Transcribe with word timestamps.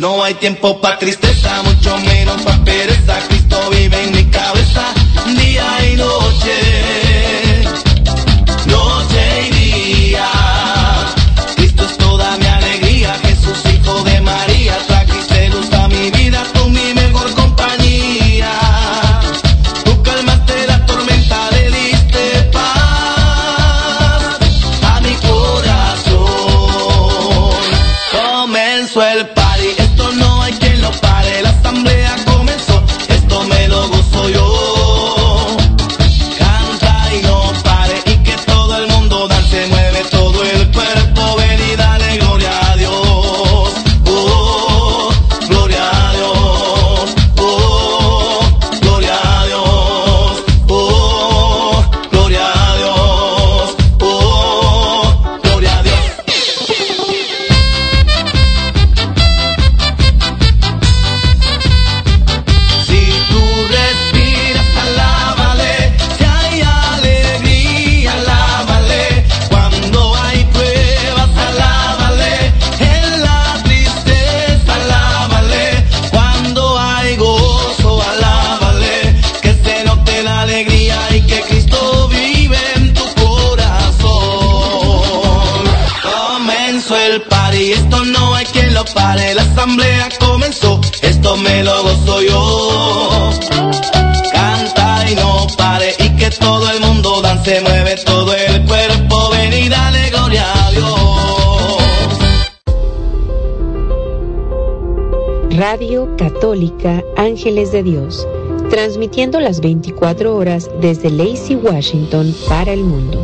No 0.00 0.24
hay 0.24 0.32
tiempo 0.32 0.80
para 0.80 0.98
tristeza, 0.98 1.62
mucho 1.62 1.94
menos 1.98 2.40
para 2.40 2.64
pereza, 2.64 3.18
Cristo 3.28 3.58
vive 3.68 4.02
en 4.02 4.12
mi 4.14 4.24
cabeza, 4.30 4.59
dance, 97.50 97.60
mueve 97.62 97.96
todo 98.04 98.32
el 98.34 98.64
cuerpo. 98.66 99.30
Ven 99.30 99.52
y 99.52 99.68
dale 99.68 100.10
gloria 100.10 100.44
a 100.66 100.70
Dios. 100.70 102.18
Radio 105.56 106.16
Católica 106.16 107.04
Ángeles 107.16 107.72
de 107.72 107.82
Dios, 107.82 108.26
transmitiendo 108.70 109.40
las 109.40 109.60
24 109.60 110.34
horas 110.34 110.70
desde 110.80 111.10
Lacey, 111.10 111.56
Washington, 111.56 112.34
para 112.48 112.72
el 112.72 112.84
mundo. 112.84 113.20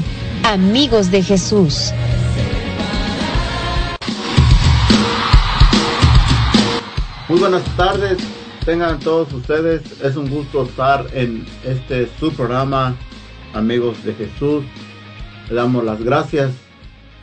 Amigos 0.43 1.11
de 1.11 1.21
Jesús. 1.21 1.91
Muy 7.27 7.39
buenas 7.39 7.63
tardes, 7.77 8.17
tengan 8.65 8.99
todos 8.99 9.31
ustedes. 9.33 9.83
Es 10.01 10.15
un 10.15 10.27
gusto 10.29 10.63
estar 10.63 11.05
en 11.13 11.45
este 11.63 12.09
su 12.19 12.33
programa, 12.33 12.95
amigos 13.53 14.03
de 14.03 14.15
Jesús. 14.15 14.63
Le 15.47 15.55
damos 15.55 15.85
las 15.85 16.03
gracias 16.03 16.51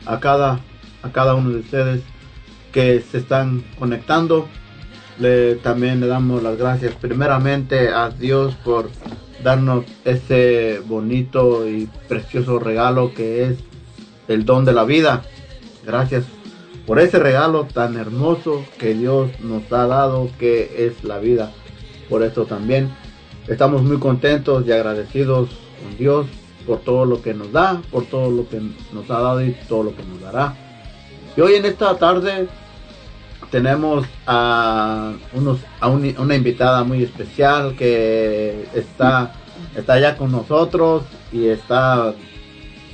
a 0.05 0.19
cada, 0.19 0.59
a 1.01 1.11
cada 1.11 1.35
uno 1.35 1.49
de 1.49 1.59
ustedes 1.59 2.01
que 2.71 3.01
se 3.01 3.19
están 3.19 3.63
conectando. 3.77 4.47
Le, 5.19 5.55
también 5.55 5.99
le 5.99 6.07
damos 6.07 6.41
las 6.41 6.57
gracias 6.57 6.95
primeramente 6.95 7.89
a 7.89 8.09
Dios 8.09 8.55
por 8.63 8.89
darnos 9.43 9.85
ese 10.05 10.81
bonito 10.85 11.67
y 11.67 11.89
precioso 12.07 12.59
regalo 12.59 13.13
que 13.13 13.43
es 13.43 13.57
el 14.27 14.45
don 14.45 14.65
de 14.65 14.73
la 14.73 14.85
vida. 14.85 15.23
Gracias 15.85 16.25
por 16.85 16.99
ese 16.99 17.19
regalo 17.19 17.65
tan 17.65 17.97
hermoso 17.97 18.65
que 18.77 18.93
Dios 18.93 19.29
nos 19.41 19.71
ha 19.71 19.87
dado, 19.87 20.29
que 20.39 20.87
es 20.87 21.03
la 21.03 21.19
vida. 21.19 21.51
Por 22.09 22.23
eso 22.23 22.45
también 22.45 22.89
estamos 23.47 23.83
muy 23.83 23.99
contentos 23.99 24.65
y 24.65 24.71
agradecidos 24.71 25.49
con 25.81 25.97
Dios 25.97 26.27
por 26.69 26.81
todo 26.81 27.03
lo 27.03 27.19
que 27.23 27.33
nos 27.33 27.51
da, 27.51 27.81
por 27.89 28.05
todo 28.05 28.29
lo 28.29 28.47
que 28.47 28.61
nos 28.93 29.09
ha 29.09 29.19
dado 29.19 29.41
y 29.43 29.53
todo 29.67 29.81
lo 29.81 29.95
que 29.95 30.03
nos 30.03 30.21
dará. 30.21 30.53
Y 31.35 31.41
hoy 31.41 31.55
en 31.55 31.65
esta 31.65 31.97
tarde 31.97 32.47
tenemos 33.49 34.05
a, 34.27 35.13
unos, 35.33 35.57
a 35.79 35.87
un- 35.87 36.13
una 36.19 36.35
invitada 36.35 36.83
muy 36.83 37.01
especial 37.03 37.75
que 37.75 38.67
está, 38.75 39.33
está 39.75 39.99
ya 39.99 40.15
con 40.15 40.31
nosotros 40.31 41.01
y 41.31 41.47
está 41.47 42.13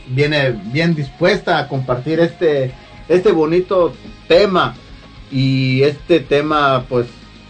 viene 0.07 0.51
bien 0.71 0.95
dispuesta 0.95 1.57
a 1.59 1.67
compartir 1.67 2.21
este, 2.21 2.71
este 3.09 3.33
bonito 3.33 3.91
tema. 4.29 4.73
Y 5.31 5.81
este 5.81 6.21
tema 6.21 6.85
pues 6.87 7.07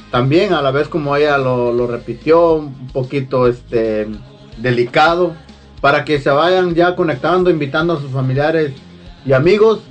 también 0.10 0.54
a 0.54 0.62
la 0.63 0.72
vez 0.72 0.88
como 0.88 1.16
ella 1.16 1.38
lo, 1.38 1.72
lo 1.72 1.86
repitió, 1.86 2.54
un 2.54 2.88
poquito 2.88 3.48
este 3.48 4.07
delicado, 4.57 5.36
para 5.86 6.04
que 6.04 6.20
se 6.20 6.32
vayan 6.32 6.74
ya 6.74 6.96
conectando, 6.96 7.52
invitando 7.52 7.94
a 7.94 8.02
sus 8.02 8.10
familiares 8.10 8.74
y 9.24 9.34
amigos, 9.34 9.82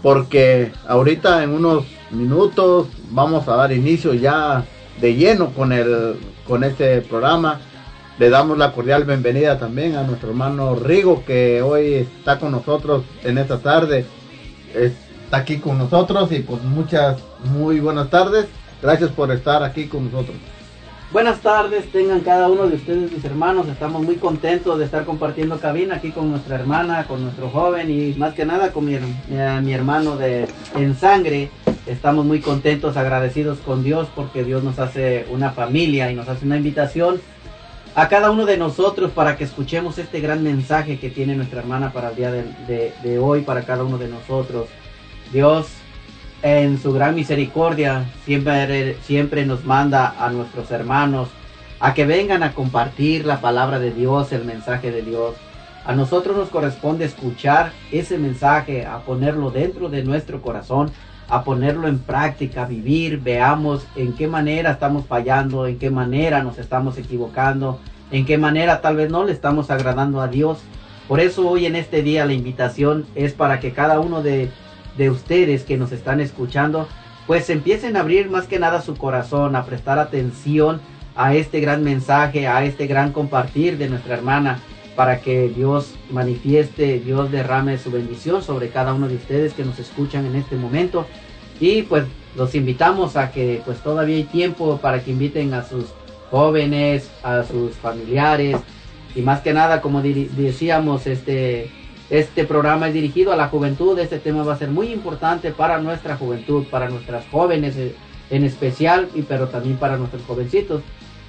porque 0.00 0.70
ahorita 0.86 1.42
en 1.42 1.50
unos 1.50 1.86
minutos 2.12 2.86
vamos 3.10 3.48
a 3.48 3.56
dar 3.56 3.72
inicio 3.72 4.14
ya 4.14 4.64
de 5.00 5.16
lleno 5.16 5.50
con 5.50 5.72
el 5.72 6.14
con 6.46 6.62
este 6.62 7.00
programa. 7.00 7.58
Le 8.20 8.30
damos 8.30 8.58
la 8.58 8.70
cordial 8.70 9.02
bienvenida 9.02 9.58
también 9.58 9.96
a 9.96 10.04
nuestro 10.04 10.28
hermano 10.28 10.76
Rigo 10.76 11.24
que 11.26 11.62
hoy 11.62 11.94
está 11.94 12.38
con 12.38 12.52
nosotros 12.52 13.02
en 13.24 13.36
esta 13.36 13.58
tarde. 13.58 14.06
Está 14.72 15.38
aquí 15.38 15.56
con 15.56 15.78
nosotros 15.78 16.30
y 16.30 16.42
pues 16.42 16.62
muchas 16.62 17.18
muy 17.42 17.80
buenas 17.80 18.08
tardes. 18.08 18.46
Gracias 18.80 19.10
por 19.10 19.32
estar 19.32 19.64
aquí 19.64 19.88
con 19.88 20.04
nosotros. 20.04 20.36
Buenas 21.12 21.40
tardes, 21.40 21.90
tengan 21.90 22.20
cada 22.20 22.48
uno 22.48 22.68
de 22.68 22.76
ustedes 22.76 23.10
mis 23.10 23.24
hermanos. 23.24 23.66
Estamos 23.66 24.02
muy 24.02 24.14
contentos 24.14 24.78
de 24.78 24.84
estar 24.84 25.04
compartiendo 25.04 25.58
cabina 25.58 25.96
aquí 25.96 26.12
con 26.12 26.30
nuestra 26.30 26.54
hermana, 26.54 27.04
con 27.08 27.24
nuestro 27.24 27.50
joven 27.50 27.90
y 27.90 28.14
más 28.16 28.34
que 28.34 28.46
nada 28.46 28.72
con 28.72 28.84
mi, 28.84 28.94
her- 28.94 29.60
mi 29.60 29.72
hermano 29.72 30.16
de 30.16 30.46
en 30.76 30.94
sangre. 30.94 31.50
Estamos 31.86 32.24
muy 32.24 32.40
contentos, 32.40 32.96
agradecidos 32.96 33.58
con 33.58 33.82
Dios 33.82 34.06
porque 34.14 34.44
Dios 34.44 34.62
nos 34.62 34.78
hace 34.78 35.26
una 35.32 35.50
familia 35.50 36.12
y 36.12 36.14
nos 36.14 36.28
hace 36.28 36.46
una 36.46 36.56
invitación 36.58 37.20
a 37.96 38.08
cada 38.08 38.30
uno 38.30 38.46
de 38.46 38.56
nosotros 38.56 39.10
para 39.10 39.36
que 39.36 39.42
escuchemos 39.42 39.98
este 39.98 40.20
gran 40.20 40.44
mensaje 40.44 41.00
que 41.00 41.10
tiene 41.10 41.34
nuestra 41.34 41.58
hermana 41.58 41.92
para 41.92 42.10
el 42.10 42.16
día 42.16 42.30
de 42.30 43.18
hoy, 43.18 43.40
para 43.40 43.62
cada 43.62 43.82
uno 43.82 43.98
de 43.98 44.06
nosotros. 44.06 44.68
Dios 45.32 45.66
en 46.42 46.78
su 46.78 46.92
gran 46.92 47.14
misericordia 47.14 48.04
siempre, 48.24 48.96
siempre 49.02 49.44
nos 49.44 49.64
manda 49.64 50.14
a 50.18 50.30
nuestros 50.30 50.70
hermanos 50.70 51.28
a 51.80 51.94
que 51.94 52.04
vengan 52.06 52.42
a 52.42 52.52
compartir 52.52 53.24
la 53.24 53.40
palabra 53.40 53.78
de 53.78 53.90
Dios, 53.90 54.32
el 54.32 54.44
mensaje 54.44 54.90
de 54.90 55.02
Dios. 55.02 55.34
A 55.84 55.94
nosotros 55.94 56.36
nos 56.36 56.50
corresponde 56.50 57.06
escuchar 57.06 57.72
ese 57.90 58.18
mensaje, 58.18 58.84
a 58.84 58.98
ponerlo 58.98 59.50
dentro 59.50 59.88
de 59.88 60.04
nuestro 60.04 60.42
corazón, 60.42 60.90
a 61.28 61.42
ponerlo 61.42 61.88
en 61.88 61.98
práctica, 61.98 62.66
vivir, 62.66 63.20
veamos 63.20 63.86
en 63.96 64.12
qué 64.12 64.28
manera 64.28 64.72
estamos 64.72 65.06
fallando, 65.06 65.66
en 65.66 65.78
qué 65.78 65.90
manera 65.90 66.42
nos 66.42 66.58
estamos 66.58 66.98
equivocando, 66.98 67.80
en 68.10 68.26
qué 68.26 68.36
manera 68.36 68.82
tal 68.82 68.96
vez 68.96 69.10
no 69.10 69.24
le 69.24 69.32
estamos 69.32 69.70
agradando 69.70 70.20
a 70.20 70.28
Dios. 70.28 70.58
Por 71.08 71.20
eso 71.20 71.48
hoy 71.48 71.66
en 71.66 71.76
este 71.76 72.02
día 72.02 72.26
la 72.26 72.34
invitación 72.34 73.06
es 73.14 73.32
para 73.32 73.58
que 73.58 73.72
cada 73.72 74.00
uno 74.00 74.22
de, 74.22 74.50
de 75.00 75.08
ustedes 75.08 75.64
que 75.64 75.78
nos 75.78 75.92
están 75.92 76.20
escuchando, 76.20 76.86
pues 77.26 77.48
empiecen 77.48 77.96
a 77.96 78.00
abrir 78.00 78.28
más 78.28 78.46
que 78.46 78.58
nada 78.58 78.82
su 78.82 78.96
corazón, 78.96 79.56
a 79.56 79.64
prestar 79.64 79.98
atención 79.98 80.82
a 81.16 81.34
este 81.34 81.60
gran 81.60 81.82
mensaje, 81.82 82.46
a 82.46 82.66
este 82.66 82.86
gran 82.86 83.10
compartir 83.10 83.78
de 83.78 83.88
nuestra 83.88 84.12
hermana, 84.14 84.60
para 84.94 85.22
que 85.22 85.48
Dios 85.48 85.94
manifieste, 86.10 87.00
Dios 87.00 87.32
derrame 87.32 87.78
su 87.78 87.90
bendición 87.90 88.42
sobre 88.42 88.68
cada 88.68 88.92
uno 88.92 89.08
de 89.08 89.16
ustedes 89.16 89.54
que 89.54 89.64
nos 89.64 89.78
escuchan 89.78 90.26
en 90.26 90.36
este 90.36 90.56
momento. 90.56 91.06
Y 91.58 91.82
pues 91.82 92.04
los 92.36 92.54
invitamos 92.54 93.16
a 93.16 93.32
que 93.32 93.62
pues 93.64 93.78
todavía 93.78 94.16
hay 94.16 94.24
tiempo 94.24 94.78
para 94.82 95.02
que 95.02 95.12
inviten 95.12 95.54
a 95.54 95.64
sus 95.64 95.86
jóvenes, 96.30 97.10
a 97.22 97.42
sus 97.44 97.72
familiares 97.76 98.58
y 99.14 99.22
más 99.22 99.40
que 99.40 99.54
nada 99.54 99.80
como 99.80 100.02
decíamos 100.02 101.06
este 101.06 101.70
este 102.10 102.44
programa 102.44 102.88
es 102.88 102.94
dirigido 102.94 103.32
a 103.32 103.36
la 103.36 103.48
juventud, 103.48 103.96
este 103.98 104.18
tema 104.18 104.42
va 104.42 104.54
a 104.54 104.58
ser 104.58 104.68
muy 104.68 104.92
importante 104.92 105.52
para 105.52 105.78
nuestra 105.78 106.16
juventud, 106.16 106.64
para 106.68 106.88
nuestras 106.90 107.24
jóvenes 107.30 107.76
eh, 107.76 107.94
en 108.30 108.44
especial, 108.44 109.08
y 109.14 109.22
pero 109.22 109.48
también 109.48 109.76
para 109.76 109.96
nuestros 109.96 110.22
jovencitos. 110.24 110.82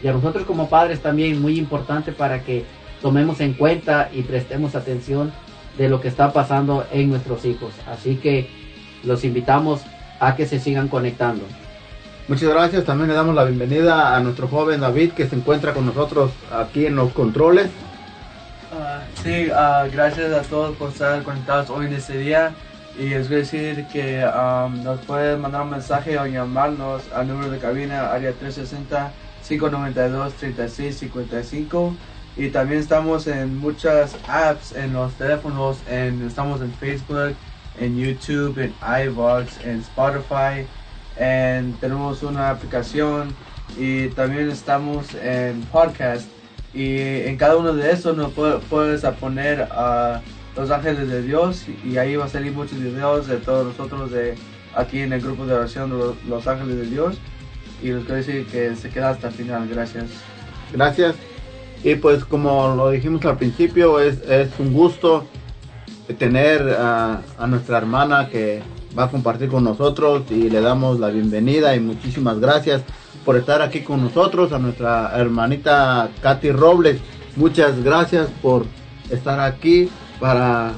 Y 0.04 0.08
a 0.08 0.14
nosotros 0.14 0.46
como 0.46 0.70
padres 0.70 1.00
también 1.00 1.40
muy 1.40 1.60
importante 1.60 2.12
para 2.12 2.44
que 2.44 2.66
tomemos 3.02 3.40
en 3.42 3.54
cuenta 3.54 4.10
y 4.12 4.24
prestemos 4.24 4.76
atención 4.76 5.32
de 5.78 5.88
lo 5.88 6.02
que 6.02 6.08
está 6.08 6.34
pasando 6.34 6.86
en 6.92 7.12
nuestros 7.12 7.46
hijos. 7.46 7.74
Así 7.88 8.16
que 8.16 8.50
los 9.04 9.24
invitamos 9.24 9.82
a 10.20 10.36
que 10.36 10.48
se 10.48 10.60
sigan 10.60 10.88
conectando. 10.88 11.44
Muchas 12.28 12.50
gracias. 12.50 12.86
También 12.86 13.10
le 13.10 13.14
damos 13.14 13.36
la 13.36 13.44
bienvenida 13.44 14.16
a 14.16 14.20
nuestro 14.20 14.48
joven 14.48 14.82
David 14.82 15.12
que 15.12 15.28
se 15.28 15.36
encuentra 15.36 15.74
con 15.74 15.86
nosotros 15.86 16.32
aquí 16.52 16.88
en 16.88 16.96
los 16.96 17.12
controles. 17.12 17.70
Ah, 18.74 19.02
sí, 19.22 19.50
ah, 19.54 19.86
gracias 19.92 20.32
a 20.32 20.44
todos 20.44 20.78
por 20.78 20.92
estar 20.92 21.22
conectados 21.24 21.70
hoy 21.70 21.88
en 21.88 21.94
este 21.94 22.18
día. 22.18 22.54
Y 22.98 23.10
les 23.10 23.28
voy 23.28 23.36
a 23.38 23.40
decir 23.40 23.86
que 23.92 24.24
am, 24.24 24.82
nos 24.84 25.02
pueden 25.02 25.42
mandar 25.42 25.64
un 25.64 25.72
mensaje 25.72 26.18
o 26.18 26.26
llamarnos 26.26 27.04
al 27.14 27.28
número 27.28 27.52
de 27.52 27.60
cabina 27.60 28.14
área 28.14 28.34
360-592-3655. 29.44 31.96
Y 32.38 32.48
también 32.50 32.80
estamos 32.80 33.28
en 33.28 33.58
muchas 33.58 34.16
apps 34.28 34.72
en 34.72 34.94
los 34.94 35.14
teléfonos. 35.16 35.80
En, 35.90 36.26
estamos 36.26 36.62
en 36.62 36.72
Facebook, 36.74 37.36
en 37.78 37.98
YouTube, 37.98 38.58
en 38.58 38.74
iVoox, 39.08 39.66
en 39.66 39.82
Spotify. 39.82 40.66
En, 41.18 41.74
tenemos 41.74 42.24
una 42.24 42.52
aplicación 42.52 43.36
y 43.78 44.08
también 44.10 44.50
estamos 44.50 45.14
en 45.16 45.62
podcast. 45.64 46.30
Y 46.74 47.00
en 47.00 47.36
cada 47.38 47.58
uno 47.58 47.74
de 47.74 47.92
esos 47.92 48.16
nos 48.16 48.34
pu- 48.34 48.60
puedes 48.70 49.02
poner 49.20 49.64
a 49.72 50.22
los 50.56 50.72
ángeles 50.72 51.10
de 51.10 51.22
Dios 51.22 51.66
y 51.84 51.98
ahí 51.98 52.16
va 52.16 52.26
a 52.26 52.30
salir 52.30 52.52
muchos 52.54 52.80
videos 52.80 53.28
de 53.28 53.38
todos 53.38 53.66
nosotros 53.68 54.12
de 54.12 54.36
aquí 54.76 55.00
en 55.00 55.12
el 55.14 55.22
grupo 55.22 55.46
de 55.46 55.54
oración 55.54 55.90
de 55.90 55.98
los, 55.98 56.24
los 56.28 56.48
ángeles 56.48 56.78
de 56.78 56.86
Dios. 56.88 57.18
Y 57.84 57.88
les 57.88 58.02
quiero 58.06 58.16
decir 58.16 58.46
que 58.48 58.76
se 58.76 58.90
queda 58.90 59.10
hasta 59.10 59.28
el 59.28 59.34
final. 59.34 59.68
Gracias. 59.68 60.06
Gracias. 60.72 61.16
Y 61.84 61.96
pues 61.96 62.24
como 62.24 62.76
lo 62.76 62.90
dijimos 62.92 63.26
al 63.26 63.38
principio, 63.38 64.00
es, 64.00 64.22
es 64.30 64.50
un 64.60 64.72
gusto 64.72 65.26
tener 66.20 66.70
a, 66.78 67.22
a 67.38 67.48
nuestra 67.48 67.78
hermana 67.78 68.30
que 68.30 68.62
va 68.98 69.06
a 69.06 69.10
compartir 69.10 69.48
con 69.50 69.64
nosotros 69.64 70.24
y 70.30 70.50
le 70.50 70.62
damos 70.62 71.00
la 71.00 71.08
bienvenida 71.10 71.76
y 71.76 71.80
muchísimas 71.80 72.40
gracias 72.40 72.84
por 73.26 73.38
estar 73.38 73.62
aquí 73.62 73.82
con 73.82 74.02
nosotros, 74.02 74.52
a 74.52 74.60
nuestra 74.60 75.12
hermanita 75.16 76.10
Katy 76.22 76.52
Robles. 76.52 77.00
Muchas 77.36 77.84
gracias 77.84 78.30
por 78.42 78.66
estar 79.10 79.40
aquí 79.40 79.90
para 80.20 80.74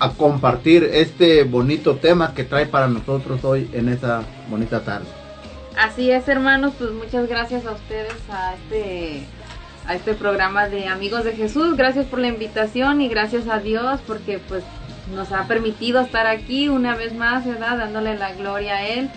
a 0.00 0.10
compartir 0.14 0.84
este 0.84 1.44
bonito 1.44 1.96
tema 1.96 2.32
que 2.32 2.42
trae 2.42 2.64
para 2.64 2.88
nosotros 2.88 3.44
hoy 3.44 3.68
en 3.74 3.90
esta 3.90 4.22
bonita 4.48 4.80
tarde. 4.80 5.06
Así 5.76 6.10
es, 6.10 6.26
hermanos, 6.26 6.72
pues 6.78 6.90
muchas 6.92 7.28
gracias 7.28 7.66
a 7.66 7.72
ustedes 7.72 8.16
a 8.30 8.54
este 8.54 9.26
a 9.86 9.94
este 9.94 10.14
programa 10.14 10.68
de 10.68 10.86
Amigos 10.86 11.24
de 11.24 11.32
Jesús. 11.32 11.76
Gracias 11.76 12.06
por 12.06 12.18
la 12.18 12.28
invitación 12.28 13.00
y 13.00 13.08
gracias 13.08 13.48
a 13.48 13.58
Dios 13.58 14.00
porque 14.06 14.38
pues 14.38 14.62
nos 15.14 15.32
ha 15.32 15.46
permitido 15.48 16.00
estar 16.00 16.26
aquí 16.26 16.68
una 16.68 16.94
vez 16.94 17.14
más, 17.14 17.44
¿verdad? 17.46 17.76
Dándole 17.76 18.16
la 18.16 18.32
gloria 18.34 18.76
a 18.76 18.86
Él 18.86 19.10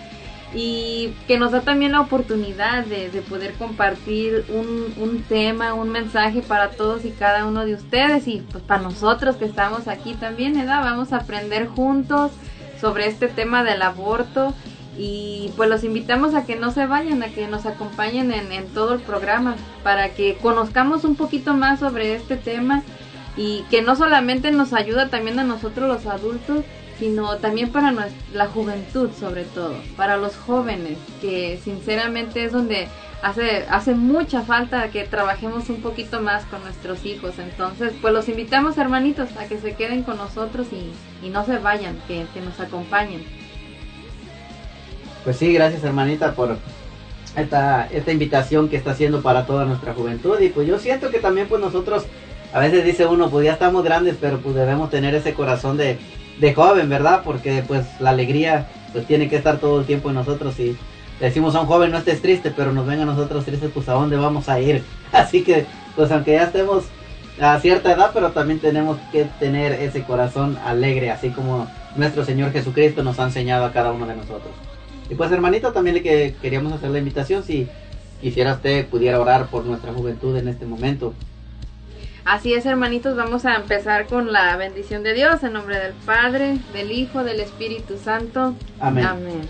y 0.54 1.14
que 1.26 1.38
nos 1.38 1.50
da 1.50 1.62
también 1.62 1.92
la 1.92 2.00
oportunidad 2.00 2.84
de, 2.84 3.10
de 3.10 3.22
poder 3.22 3.54
compartir 3.54 4.44
un, 4.48 4.94
un 5.02 5.22
tema, 5.22 5.74
un 5.74 5.90
mensaje 5.90 6.42
para 6.42 6.70
todos 6.70 7.04
y 7.04 7.10
cada 7.10 7.44
uno 7.44 7.64
de 7.64 7.74
ustedes 7.74 8.28
y 8.28 8.42
pues 8.52 8.62
para 8.62 8.82
nosotros 8.82 9.36
que 9.36 9.46
estamos 9.46 9.88
aquí 9.88 10.14
también, 10.14 10.54
¿verdad? 10.54 10.82
Vamos 10.82 11.12
a 11.12 11.18
aprender 11.18 11.66
juntos 11.66 12.30
sobre 12.80 13.08
este 13.08 13.26
tema 13.28 13.64
del 13.64 13.82
aborto 13.82 14.54
y 14.96 15.50
pues 15.56 15.68
los 15.68 15.82
invitamos 15.82 16.34
a 16.34 16.44
que 16.44 16.54
no 16.54 16.70
se 16.70 16.86
vayan, 16.86 17.24
a 17.24 17.28
que 17.28 17.48
nos 17.48 17.66
acompañen 17.66 18.32
en, 18.32 18.52
en 18.52 18.68
todo 18.68 18.94
el 18.94 19.00
programa 19.00 19.56
para 19.82 20.10
que 20.10 20.36
conozcamos 20.40 21.02
un 21.04 21.16
poquito 21.16 21.54
más 21.54 21.80
sobre 21.80 22.14
este 22.14 22.36
tema 22.36 22.84
y 23.36 23.64
que 23.70 23.82
no 23.82 23.96
solamente 23.96 24.52
nos 24.52 24.72
ayuda 24.72 25.08
también 25.08 25.40
a 25.40 25.44
nosotros 25.44 25.88
los 25.88 26.06
adultos, 26.06 26.64
sino 26.98 27.36
también 27.38 27.70
para 27.70 27.92
la 28.32 28.46
juventud 28.46 29.10
sobre 29.18 29.44
todo, 29.44 29.74
para 29.96 30.16
los 30.16 30.36
jóvenes, 30.36 30.98
que 31.20 31.58
sinceramente 31.62 32.44
es 32.44 32.52
donde 32.52 32.88
hace, 33.22 33.64
hace 33.68 33.94
mucha 33.94 34.42
falta 34.42 34.90
que 34.90 35.04
trabajemos 35.04 35.68
un 35.70 35.80
poquito 35.80 36.20
más 36.20 36.44
con 36.44 36.62
nuestros 36.62 37.04
hijos. 37.04 37.38
Entonces, 37.38 37.92
pues 38.00 38.12
los 38.12 38.28
invitamos 38.28 38.76
hermanitos 38.78 39.30
a 39.38 39.46
que 39.46 39.58
se 39.58 39.74
queden 39.74 40.02
con 40.02 40.18
nosotros 40.18 40.68
y, 40.72 41.26
y 41.26 41.30
no 41.30 41.44
se 41.44 41.58
vayan, 41.58 41.96
que, 42.06 42.26
que 42.32 42.40
nos 42.40 42.60
acompañen. 42.60 43.24
Pues 45.24 45.38
sí, 45.38 45.52
gracias 45.52 45.82
hermanita 45.82 46.34
por 46.34 46.58
esta, 47.34 47.88
esta 47.90 48.12
invitación 48.12 48.68
que 48.68 48.76
está 48.76 48.90
haciendo 48.90 49.22
para 49.22 49.46
toda 49.46 49.64
nuestra 49.64 49.94
juventud. 49.94 50.38
Y 50.40 50.50
pues 50.50 50.68
yo 50.68 50.78
siento 50.78 51.10
que 51.10 51.18
también 51.18 51.48
pues 51.48 51.60
nosotros, 51.60 52.04
a 52.52 52.60
veces 52.60 52.84
dice 52.84 53.06
uno, 53.06 53.30
pues 53.30 53.46
ya 53.46 53.54
estamos 53.54 53.82
grandes, 53.82 54.16
pero 54.20 54.38
pues 54.38 54.54
debemos 54.54 54.90
tener 54.90 55.14
ese 55.14 55.32
corazón 55.32 55.78
de, 55.78 55.98
de 56.40 56.54
joven, 56.54 56.88
¿verdad? 56.88 57.22
Porque 57.24 57.62
pues 57.66 57.84
la 58.00 58.10
alegría 58.10 58.68
pues 58.92 59.06
tiene 59.06 59.28
que 59.28 59.36
estar 59.36 59.58
todo 59.58 59.80
el 59.80 59.86
tiempo 59.86 60.08
en 60.08 60.16
nosotros 60.16 60.58
y 60.58 60.76
decimos 61.20 61.54
a 61.54 61.60
un 61.60 61.66
joven 61.66 61.90
no 61.90 61.98
estés 61.98 62.22
triste, 62.22 62.52
pero 62.54 62.72
nos 62.72 62.86
ven 62.86 63.00
a 63.00 63.04
nosotros 63.04 63.44
tristes, 63.44 63.70
pues 63.72 63.88
a 63.88 63.92
dónde 63.92 64.16
vamos 64.16 64.48
a 64.48 64.60
ir. 64.60 64.82
Así 65.12 65.42
que 65.42 65.66
pues 65.96 66.10
aunque 66.10 66.32
ya 66.32 66.44
estemos 66.44 66.84
a 67.40 67.58
cierta 67.60 67.92
edad, 67.92 68.10
pero 68.14 68.30
también 68.30 68.60
tenemos 68.60 68.98
que 69.10 69.24
tener 69.40 69.72
ese 69.72 70.02
corazón 70.04 70.56
alegre, 70.64 71.10
así 71.10 71.30
como 71.30 71.66
nuestro 71.96 72.24
Señor 72.24 72.52
Jesucristo 72.52 73.02
nos 73.02 73.18
ha 73.18 73.24
enseñado 73.24 73.64
a 73.64 73.72
cada 73.72 73.90
uno 73.90 74.06
de 74.06 74.14
nosotros. 74.14 74.52
Y 75.10 75.14
pues 75.14 75.30
hermanito, 75.32 75.72
también 75.72 75.96
le 75.96 76.02
que 76.02 76.34
queríamos 76.40 76.72
hacer 76.72 76.90
la 76.90 76.98
invitación, 76.98 77.42
si 77.42 77.68
quisiera 78.20 78.54
usted 78.54 78.86
pudiera 78.86 79.20
orar 79.20 79.46
por 79.46 79.64
nuestra 79.64 79.92
juventud 79.92 80.36
en 80.36 80.48
este 80.48 80.64
momento. 80.64 81.12
Así 82.24 82.54
es, 82.54 82.64
hermanitos, 82.64 83.16
vamos 83.16 83.44
a 83.44 83.54
empezar 83.54 84.06
con 84.06 84.32
la 84.32 84.56
bendición 84.56 85.02
de 85.02 85.12
Dios 85.12 85.42
en 85.42 85.52
nombre 85.52 85.78
del 85.78 85.92
Padre, 85.92 86.56
del 86.72 86.90
Hijo, 86.90 87.22
del 87.22 87.38
Espíritu 87.38 87.98
Santo. 87.98 88.54
Amén. 88.80 89.42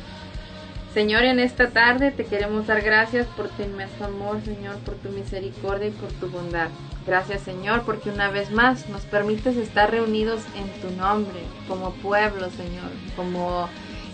Señor, 0.93 1.23
en 1.23 1.39
esta 1.39 1.71
tarde 1.71 2.11
te 2.11 2.25
queremos 2.25 2.67
dar 2.67 2.83
gracias 2.83 3.29
por 3.29 3.49
tu 3.49 3.63
inmenso 3.63 4.05
amor, 4.05 4.41
Señor, 4.45 4.77
por 4.79 4.95
tu 4.97 5.11
misericordia 5.11 5.89
y 5.89 5.93
por 5.93 6.11
tu 6.15 6.29
bondad. 6.29 6.69
Gracias, 7.07 7.43
Señor, 7.43 7.83
porque 7.83 8.11
una 8.11 8.29
vez 8.31 8.51
más 8.51 8.89
nos 8.89 9.03
permites 9.03 9.57
estar 9.57 9.93
reunidos 9.93 10.43
en 10.57 10.69
tu 10.81 10.97
nombre, 10.97 11.41
como 11.69 11.93
pueblo, 11.95 12.51
Señor, 12.51 12.91
como 13.15 13.69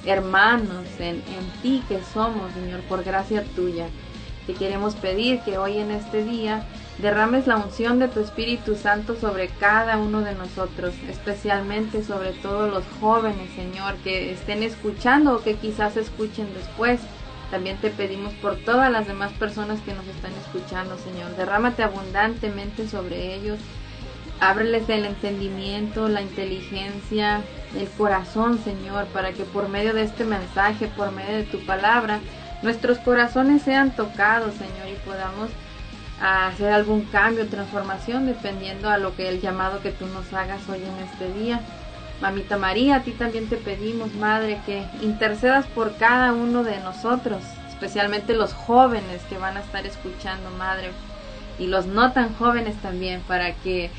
hermanos 0.05 0.85
en, 0.99 1.17
en 1.17 1.63
ti 1.63 1.83
que 1.89 1.99
somos, 2.13 2.53
Señor, 2.53 2.81
por 2.81 3.05
gracia 3.05 3.43
tuya. 3.57 3.87
Te 4.47 4.53
queremos 4.53 4.95
pedir 4.97 5.41
que 5.41 5.57
hoy 5.57 5.79
en 5.79 5.91
este 5.91 6.25
día 6.25 6.67
derrames 7.01 7.47
la 7.47 7.57
unción 7.57 7.99
de 7.99 8.09
tu 8.09 8.21
Espíritu 8.21 8.75
Santo 8.75 9.17
sobre 9.17 9.49
cada 9.49 9.97
uno 9.97 10.21
de 10.21 10.35
nosotros, 10.35 10.95
especialmente 11.09 12.03
sobre 12.03 12.33
todos 12.33 12.71
los 12.71 12.85
jóvenes, 13.01 13.51
Señor, 13.55 13.97
que 13.97 14.33
estén 14.33 14.63
escuchando 14.63 15.37
o 15.37 15.43
que 15.43 15.55
quizás 15.55 15.97
escuchen 15.97 16.53
después. 16.55 17.01
También 17.51 17.79
te 17.79 17.91
pedimos 17.91 18.33
por 18.35 18.57
todas 18.57 18.93
las 18.93 19.07
demás 19.07 19.33
personas 19.33 19.81
que 19.81 19.95
nos 19.95 20.07
están 20.07 20.33
escuchando, 20.35 20.97
Señor. 20.99 21.35
Derrámate 21.37 21.83
abundantemente 21.83 22.89
sobre 22.89 23.35
ellos. 23.35 23.59
Ábreles 24.41 24.89
el 24.89 25.05
entendimiento, 25.05 26.09
la 26.09 26.23
inteligencia, 26.23 27.43
el 27.77 27.89
corazón, 27.89 28.59
Señor, 28.63 29.07
para 29.07 29.33
que 29.33 29.45
por 29.45 29.69
medio 29.69 29.95
de 29.95 30.03
este 30.03 30.25
mensaje, 30.25 30.87
por 30.89 31.13
medio 31.13 31.37
de 31.39 31.45
tu 31.45 31.59
palabra, 31.67 32.21
nuestros 32.63 32.99
corazones 32.99 33.63
sean 33.63 33.91
tocados, 33.91 34.55
Señor, 34.55 34.89
y 34.89 35.07
podamos 35.07 35.51
hacer 36.21 36.73
algún 36.73 37.03
cambio, 37.07 37.47
transformación, 37.49 38.27
dependiendo 38.27 38.91
a 38.91 38.99
lo 38.99 39.17
que 39.17 39.29
el 39.29 39.41
llamado 39.41 39.81
que 39.81 39.93
tú 39.93 40.07
nos 40.07 40.33
hagas 40.33 40.69
hoy 40.69 40.79
en 40.79 41.05
este 41.05 41.33
día. 41.41 41.61
Mamita 42.21 42.59
María, 42.59 42.97
a 42.97 43.03
ti 43.03 43.13
también 43.13 43.49
te 43.49 43.57
pedimos, 43.57 44.15
Madre, 44.15 44.61
que 44.67 44.85
intercedas 45.01 45.67
por 45.67 45.97
cada 45.97 46.33
uno 46.33 46.63
de 46.63 46.79
nosotros, 46.81 47.43
especialmente 47.71 48.35
los 48.35 48.53
jóvenes 48.53 49.23
que 49.31 49.39
van 49.39 49.57
a 49.57 49.61
estar 49.61 49.87
escuchando, 49.87 50.51
Madre, 50.59 50.91
y 51.59 51.67
los 51.67 51.87
no 51.87 52.13
tan 52.13 52.35
jóvenes 52.35 52.77
también, 52.83 53.23
para 53.23 53.55
que 53.55 53.91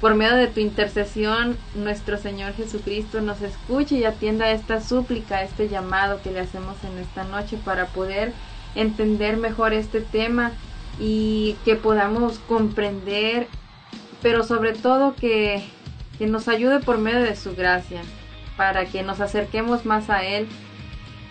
por 0.00 0.14
medio 0.14 0.36
de 0.36 0.46
tu 0.46 0.60
intercesión 0.60 1.56
nuestro 1.74 2.18
Señor 2.18 2.54
Jesucristo 2.54 3.20
nos 3.20 3.42
escuche 3.42 3.96
y 3.96 4.04
atienda 4.04 4.50
esta 4.50 4.80
súplica, 4.80 5.42
este 5.42 5.68
llamado 5.68 6.20
que 6.22 6.30
le 6.30 6.40
hacemos 6.40 6.76
en 6.84 6.98
esta 6.98 7.24
noche 7.24 7.58
para 7.64 7.86
poder 7.86 8.32
entender 8.76 9.36
mejor 9.36 9.72
este 9.72 10.00
tema 10.00 10.52
y 10.98 11.56
que 11.64 11.76
podamos 11.76 12.38
comprender, 12.40 13.48
pero 14.22 14.44
sobre 14.44 14.72
todo 14.72 15.14
que, 15.14 15.64
que 16.18 16.26
nos 16.26 16.48
ayude 16.48 16.80
por 16.80 16.98
medio 16.98 17.22
de 17.22 17.36
su 17.36 17.54
gracia, 17.54 18.02
para 18.56 18.86
que 18.86 19.02
nos 19.02 19.20
acerquemos 19.20 19.84
más 19.84 20.10
a 20.10 20.24
Él 20.24 20.46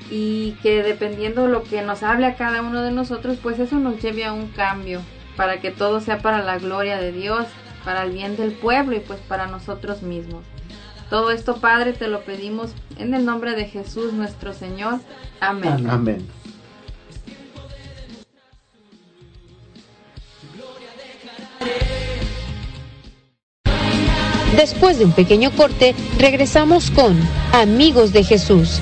y 0.10 0.51
que 0.62 0.84
dependiendo 0.84 1.48
lo 1.48 1.63
que 1.63 1.82
nos 1.82 2.03
hable 2.03 2.25
a 2.25 2.36
cada 2.36 2.62
uno 2.62 2.82
de 2.82 2.91
nosotros, 2.91 3.38
pues 3.41 3.60
eso 3.60 3.77
nos 3.77 4.01
lleve 4.01 4.25
a 4.25 4.34
un 4.34 4.48
cambio, 4.50 5.01
para 5.38 5.62
que 5.62 5.72
todo 5.72 6.01
sea 6.01 6.20
para 6.20 6.43
la 6.43 6.60
gloria 6.60 6.98
de 6.98 7.12
Dios, 7.12 7.48
para 7.84 8.03
el 8.03 8.12
bien 8.12 8.36
del 8.36 8.53
pueblo 8.53 8.96
y 8.96 9.00
pues 9.00 9.20
para 9.22 9.48
nosotros 9.48 10.01
mismos. 10.01 10.43
Todo 11.10 11.32
esto, 11.32 11.58
Padre, 11.58 11.93
te 11.93 12.08
lo 12.08 12.22
pedimos 12.22 12.74
en 12.98 13.13
el 13.13 13.25
nombre 13.25 13.55
de 13.55 13.65
Jesús 13.65 14.13
nuestro 14.13 14.53
Señor. 14.53 15.00
Amén. 15.39 15.89
Amén. 15.89 16.42
Después 24.55 25.00
de 25.00 25.05
un 25.05 25.12
pequeño 25.13 25.51
corte, 25.51 25.96
regresamos 26.20 26.91
con 26.91 27.20
Amigos 27.51 28.13
de 28.13 28.24
Jesús. 28.24 28.82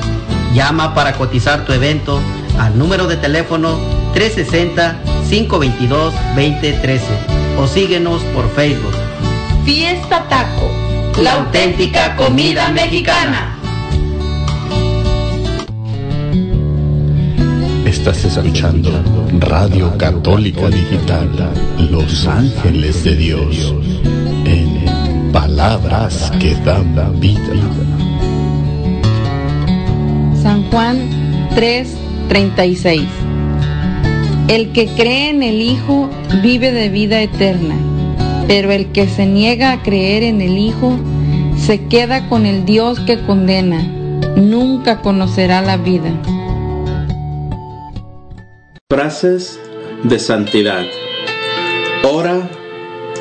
Llama 0.53 0.93
para 0.93 1.13
cotizar 1.13 1.65
tu 1.65 1.73
evento 1.73 2.21
al 2.59 2.77
número 2.77 3.07
de 3.07 3.17
teléfono 3.17 3.79
360-522-2013 4.13 6.99
o 7.57 7.65
síguenos 7.65 8.21
por 8.35 8.47
Facebook. 8.53 8.93
Fiesta 9.65 10.27
Taco, 10.29 10.69
la 11.23 11.33
auténtica 11.33 12.15
comida 12.15 12.69
mexicana. 12.69 13.58
Estás 17.99 18.23
escuchando 18.23 18.89
Radio 19.39 19.95
Católica 19.97 20.69
Digital, 20.69 21.51
Los 21.91 22.25
Ángeles 22.27 23.03
de 23.03 23.13
Dios, 23.13 23.75
en 24.45 25.31
palabras 25.33 26.31
que 26.39 26.55
dan 26.63 26.95
vida. 27.19 27.41
San 30.41 30.63
Juan 30.71 30.97
3:36 31.55 33.03
El 34.47 34.71
que 34.71 34.87
cree 34.87 35.31
en 35.31 35.43
el 35.43 35.61
Hijo 35.61 36.09
vive 36.41 36.71
de 36.71 36.87
vida 36.87 37.21
eterna, 37.21 37.75
pero 38.47 38.71
el 38.71 38.93
que 38.93 39.09
se 39.09 39.25
niega 39.25 39.73
a 39.73 39.83
creer 39.83 40.23
en 40.23 40.41
el 40.41 40.57
Hijo 40.57 40.97
se 41.57 41.83
queda 41.87 42.29
con 42.29 42.45
el 42.45 42.63
Dios 42.63 43.01
que 43.01 43.19
condena, 43.19 43.83
nunca 44.37 45.01
conocerá 45.01 45.61
la 45.61 45.75
vida. 45.75 46.13
Frases 48.91 49.59
de 50.01 50.17
santidad. 50.17 50.83
Ora, 52.03 52.49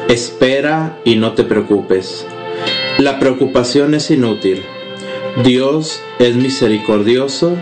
espera 0.09 0.99
y 1.05 1.17
no 1.17 1.35
te 1.35 1.45
preocupes. 1.45 2.27
La 2.97 3.19
preocupación 3.19 3.93
es 3.93 4.11
inútil. 4.11 4.63
Dios 5.45 6.03
es 6.19 6.37
misericordioso 6.37 7.55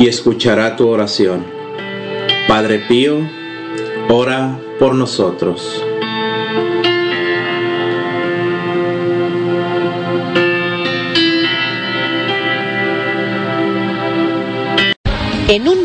y 0.00 0.08
escuchará 0.08 0.74
tu 0.74 0.88
oración. 0.88 1.46
Padre 2.48 2.80
Pío, 2.88 3.20
ora 4.08 4.58
por 4.80 4.96
nosotros. 4.96 5.84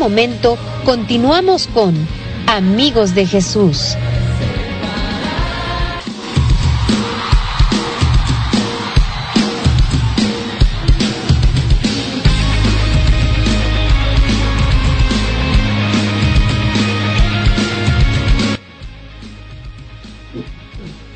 Momento 0.04 0.58
continuamos 0.84 1.66
con 1.68 1.94
Amigos 2.46 3.14
de 3.14 3.24
Jesús. 3.24 3.96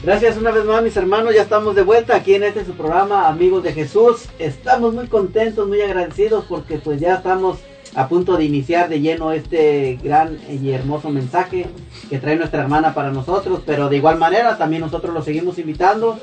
Gracias 0.02 0.38
una 0.38 0.50
vez 0.50 0.64
más 0.64 0.82
mis 0.82 0.96
hermanos, 0.96 1.34
ya 1.34 1.42
estamos 1.42 1.74
de 1.74 1.82
vuelta 1.82 2.16
aquí 2.16 2.36
en 2.36 2.44
este 2.44 2.64
su 2.64 2.72
programa 2.72 3.28
Amigos 3.28 3.62
de 3.62 3.74
Jesús. 3.74 4.30
Estamos 4.38 4.94
muy 4.94 5.08
contentos, 5.08 5.68
muy 5.68 5.82
agradecidos 5.82 6.46
porque 6.48 6.78
pues 6.78 6.98
ya 7.00 7.16
estamos 7.16 7.58
a 7.98 8.08
punto 8.08 8.36
de 8.36 8.44
iniciar 8.44 8.88
de 8.88 9.00
lleno 9.00 9.32
este 9.32 9.98
gran 10.00 10.38
y 10.48 10.70
hermoso 10.70 11.10
mensaje 11.10 11.66
que 12.08 12.18
trae 12.20 12.36
nuestra 12.36 12.62
hermana 12.62 12.94
para 12.94 13.10
nosotros, 13.10 13.60
pero 13.66 13.88
de 13.88 13.96
igual 13.96 14.18
manera 14.18 14.56
también 14.56 14.82
nosotros 14.82 15.12
los 15.12 15.24
seguimos 15.24 15.58
invitando 15.58 16.16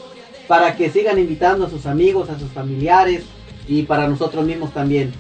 para 0.48 0.78
que 0.78 0.90
sigan 0.90 1.20
invitando 1.20 1.66
a 1.66 1.70
sus 1.70 1.86
amigos, 1.86 2.30
a 2.30 2.40
sus 2.40 2.50
familiares 2.50 3.26
y 3.68 3.84
para 3.84 4.08
nosotros 4.08 4.46
mismos 4.46 4.72
también. 4.74 5.12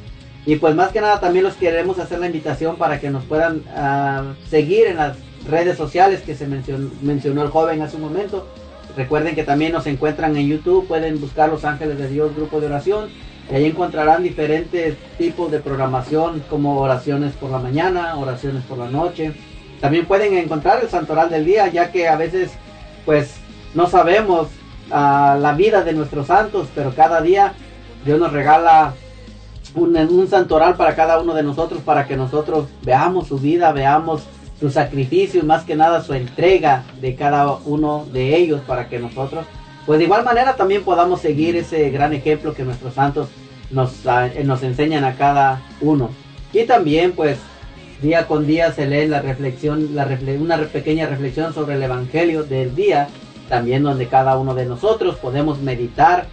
Y 0.45 0.55
pues 0.55 0.73
más 0.75 0.93
que 0.93 1.01
nada 1.01 1.19
también 1.19 1.43
los 1.43 1.55
queremos 1.55 1.99
hacer 1.99 2.19
la 2.19 2.27
invitación 2.27 2.77
para 2.77 3.01
que 3.01 3.09
nos 3.09 3.25
puedan 3.25 3.57
uh, 3.57 4.33
seguir 4.49 4.87
en 4.87 4.95
las 4.95 5.17
redes 5.49 5.75
sociales 5.75 6.21
que 6.21 6.35
se 6.35 6.47
mencionó, 6.47 6.89
mencionó 7.01 7.43
el 7.43 7.49
joven 7.49 7.81
hace 7.81 7.97
un 7.97 8.03
momento. 8.03 8.47
Recuerden 8.95 9.35
que 9.35 9.43
también 9.43 9.73
nos 9.73 9.87
encuentran 9.87 10.37
en 10.37 10.47
YouTube, 10.47 10.87
pueden 10.87 11.19
buscar 11.19 11.49
Los 11.49 11.65
Ángeles 11.65 11.97
de 11.97 12.07
Dios 12.07 12.33
Grupo 12.33 12.61
de 12.61 12.67
Oración. 12.67 13.09
Y 13.51 13.55
ahí 13.55 13.65
encontrarán 13.65 14.23
diferentes 14.23 14.95
tipos 15.17 15.51
de 15.51 15.59
programación 15.59 16.43
como 16.49 16.79
oraciones 16.79 17.33
por 17.33 17.51
la 17.51 17.59
mañana, 17.59 18.17
oraciones 18.17 18.63
por 18.63 18.77
la 18.77 18.89
noche. 18.89 19.33
También 19.81 20.05
pueden 20.05 20.35
encontrar 20.37 20.81
el 20.81 20.89
santoral 20.89 21.29
del 21.29 21.45
día, 21.45 21.67
ya 21.67 21.91
que 21.91 22.07
a 22.07 22.15
veces 22.15 22.51
pues 23.05 23.35
no 23.75 23.87
sabemos 23.87 24.47
uh, 24.89 25.39
la 25.39 25.53
vida 25.55 25.83
de 25.83 25.93
nuestros 25.93 26.27
santos, 26.27 26.69
pero 26.73 26.95
cada 26.95 27.21
día 27.21 27.53
Dios 28.03 28.19
nos 28.19 28.31
regala 28.31 28.93
un, 29.75 29.95
un 29.95 30.27
santoral 30.27 30.75
para 30.75 30.95
cada 30.95 31.19
uno 31.19 31.33
de 31.33 31.43
nosotros, 31.43 31.81
para 31.81 32.07
que 32.07 32.17
nosotros 32.17 32.67
veamos 32.83 33.27
su 33.27 33.37
vida, 33.37 33.71
veamos 33.71 34.23
su 34.59 34.69
sacrificio 34.69 35.41
y 35.41 35.45
más 35.45 35.63
que 35.65 35.75
nada 35.75 36.01
su 36.01 36.13
entrega 36.13 36.83
de 37.01 37.15
cada 37.15 37.51
uno 37.65 38.05
de 38.11 38.35
ellos 38.35 38.61
para 38.65 38.87
que 38.87 38.99
nosotros, 38.99 39.45
pues 39.85 39.99
de 39.99 40.05
igual 40.05 40.23
manera 40.23 40.55
también 40.55 40.83
podamos 40.83 41.21
seguir 41.21 41.55
ese 41.55 41.89
gran 41.89 42.13
ejemplo 42.13 42.53
que 42.53 42.63
nuestros 42.63 42.93
santos 42.93 43.29
nos, 43.71 44.05
uh, 44.05 44.43
nos 44.43 44.63
enseñan 44.63 45.03
a 45.03 45.15
cada 45.15 45.61
uno. 45.81 46.09
Y 46.53 46.63
también 46.63 47.11
pues 47.11 47.37
día 48.01 48.27
con 48.27 48.47
día 48.47 48.71
se 48.71 48.87
lee 48.87 49.07
la 49.07 49.21
reflexión, 49.21 49.95
la 49.95 50.05
refle 50.05 50.37
una 50.37 50.57
pequeña 50.57 51.07
reflexión 51.07 51.53
sobre 51.53 51.75
el 51.75 51.83
Evangelio 51.83 52.43
del 52.43 52.75
día, 52.75 53.07
también 53.49 53.83
donde 53.83 54.07
cada 54.07 54.37
uno 54.37 54.55
de 54.55 54.65
nosotros 54.65 55.15
podemos 55.17 55.61
meditar 55.61 56.25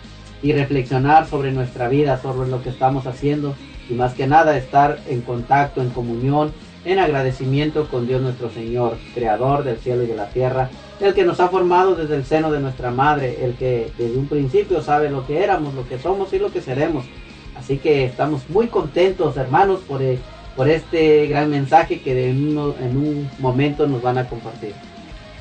y 0.42 0.52
reflexionar 0.52 1.26
sobre 1.26 1.52
nuestra 1.52 1.88
vida, 1.88 2.20
sobre 2.20 2.50
lo 2.50 2.62
que 2.62 2.70
estamos 2.70 3.06
haciendo 3.06 3.54
y 3.88 3.94
más 3.94 4.14
que 4.14 4.26
nada 4.26 4.56
estar 4.56 4.98
en 5.08 5.20
contacto, 5.20 5.82
en 5.82 5.90
comunión 5.90 6.52
en 6.84 6.98
agradecimiento 6.98 7.88
con 7.88 8.06
Dios 8.06 8.20
nuestro 8.22 8.50
Señor, 8.50 8.96
Creador 9.14 9.62
del 9.64 9.78
cielo 9.78 10.02
y 10.02 10.06
de 10.06 10.16
la 10.16 10.30
tierra, 10.30 10.68
el 11.02 11.14
que 11.14 11.24
nos 11.24 11.40
ha 11.40 11.48
formado 11.48 11.94
desde 11.94 12.16
el 12.16 12.24
seno 12.24 12.50
de 12.50 12.60
nuestra 12.60 12.90
madre, 12.90 13.44
el 13.44 13.54
que 13.54 13.90
desde 13.98 14.16
un 14.16 14.26
principio 14.26 14.82
sabe 14.82 15.10
lo 15.10 15.26
que 15.26 15.42
éramos, 15.42 15.74
lo 15.74 15.88
que 15.88 15.98
somos 15.98 16.32
y 16.32 16.38
lo 16.38 16.52
que 16.52 16.60
seremos. 16.60 17.04
Así 17.56 17.78
que 17.78 18.04
estamos 18.04 18.48
muy 18.48 18.68
contentos, 18.68 19.36
hermanos, 19.36 19.80
por, 19.80 20.00
por 20.56 20.68
este 20.68 21.26
gran 21.26 21.50
mensaje 21.50 22.00
que 22.00 22.30
en, 22.30 22.50
uno, 22.50 22.74
en 22.80 22.96
un 22.96 23.30
momento 23.38 23.86
nos 23.86 24.00
van 24.00 24.18
a 24.18 24.28
compartir. 24.28 24.74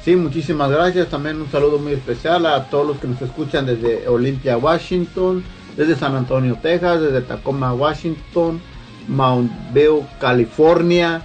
Sí, 0.04 0.15
muchísimas 0.15 0.71
gracias. 0.71 1.10
También 1.10 1.39
un 1.39 1.52
saludo 1.52 1.78
muy 1.78 1.93
especial 1.93 2.45
a 2.47 2.65
todos 2.65 2.88
los 2.88 2.97
que 2.97 3.08
nos 3.08 3.21
escuchan 3.21 3.67
desde 3.67 4.08
Olympia, 4.08 4.58
Washington, 4.58 5.43
desde 5.78 5.95
San 5.95 6.15
Antonio, 6.15 6.58
Texas, 6.60 7.02
desde 7.02 7.21
Tacoma, 7.21 7.74
Washington, 7.74 8.60
Mount 9.08 9.52
View, 9.74 10.06
California, 10.19 11.21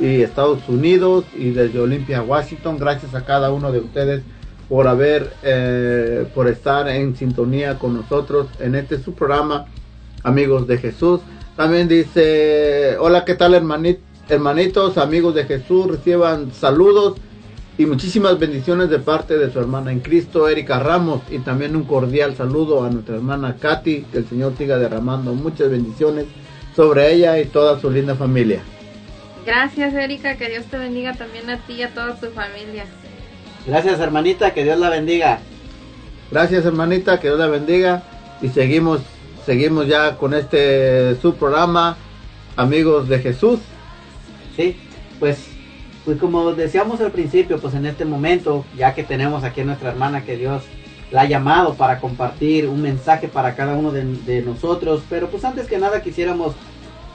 y 0.00 0.22
Estados 0.22 0.68
Unidos 0.68 1.24
y 1.36 1.50
desde 1.50 1.78
Olympia, 1.78 2.22
Washington. 2.22 2.78
Gracias 2.78 3.14
a 3.14 3.24
cada 3.24 3.52
uno 3.52 3.70
de 3.70 3.80
ustedes 3.80 4.22
por 4.68 4.88
haber, 4.88 5.32
eh, 5.42 6.26
por 6.34 6.48
estar 6.48 6.88
en 6.88 7.16
sintonía 7.16 7.78
con 7.78 7.94
nosotros 7.94 8.48
en 8.58 8.74
este 8.74 8.98
su 8.98 9.14
programa, 9.14 9.66
Amigos 10.22 10.66
de 10.66 10.78
Jesús. 10.78 11.20
También 11.56 11.88
dice, 11.88 12.96
hola, 12.98 13.24
¿qué 13.24 13.34
tal 13.34 13.54
hermanito? 13.54 14.00
hermanitos, 14.30 14.96
amigos 14.96 15.34
de 15.34 15.44
Jesús, 15.44 15.88
reciban 15.88 16.52
saludos 16.52 17.14
y 17.76 17.86
muchísimas 17.86 18.38
bendiciones 18.38 18.88
de 18.88 19.00
parte 19.00 19.36
de 19.36 19.52
su 19.52 19.58
hermana 19.58 19.90
en 19.90 20.00
Cristo, 20.00 20.48
Erika 20.48 20.78
Ramos, 20.78 21.22
y 21.30 21.38
también 21.40 21.74
un 21.74 21.84
cordial 21.84 22.36
saludo 22.36 22.84
a 22.84 22.90
nuestra 22.90 23.16
hermana 23.16 23.56
Katy, 23.58 24.02
que 24.12 24.18
el 24.18 24.28
Señor 24.28 24.54
siga 24.56 24.78
derramando 24.78 25.34
muchas 25.34 25.70
bendiciones 25.70 26.26
sobre 26.76 27.12
ella 27.12 27.40
y 27.40 27.46
toda 27.46 27.80
su 27.80 27.90
linda 27.90 28.14
familia. 28.14 28.62
Gracias, 29.44 29.94
Erika. 29.94 30.36
Que 30.36 30.48
Dios 30.48 30.66
te 30.66 30.78
bendiga 30.78 31.14
también 31.14 31.48
a 31.50 31.58
ti 31.58 31.74
y 31.74 31.82
a 31.82 31.94
toda 31.94 32.18
tu 32.18 32.30
familia. 32.30 32.84
Gracias, 33.66 34.00
hermanita. 34.00 34.52
Que 34.52 34.64
Dios 34.64 34.78
la 34.78 34.90
bendiga. 34.90 35.40
Gracias, 36.30 36.64
hermanita. 36.64 37.20
Que 37.20 37.28
Dios 37.28 37.38
la 37.38 37.46
bendiga. 37.46 38.02
Y 38.42 38.48
seguimos, 38.48 39.00
seguimos 39.44 39.86
ya 39.86 40.16
con 40.16 40.34
este 40.34 41.16
su 41.16 41.34
programa, 41.34 41.96
Amigos 42.56 43.08
de 43.08 43.18
Jesús. 43.18 43.60
Sí, 44.56 44.76
pues, 45.18 45.46
pues 46.04 46.18
como 46.18 46.52
decíamos 46.52 47.00
al 47.00 47.12
principio, 47.12 47.58
pues 47.58 47.74
en 47.74 47.86
este 47.86 48.04
momento, 48.04 48.64
ya 48.76 48.94
que 48.94 49.04
tenemos 49.04 49.44
aquí 49.44 49.60
a 49.60 49.64
nuestra 49.64 49.90
hermana 49.90 50.24
que 50.24 50.36
Dios 50.36 50.62
la 51.10 51.22
ha 51.22 51.26
llamado 51.26 51.74
para 51.74 51.98
compartir 51.98 52.68
un 52.68 52.82
mensaje 52.82 53.28
para 53.28 53.54
cada 53.54 53.74
uno 53.74 53.90
de, 53.90 54.04
de 54.04 54.42
nosotros, 54.42 55.02
pero 55.10 55.28
pues 55.28 55.44
antes 55.44 55.66
que 55.66 55.78
nada 55.78 56.02
quisiéramos 56.02 56.54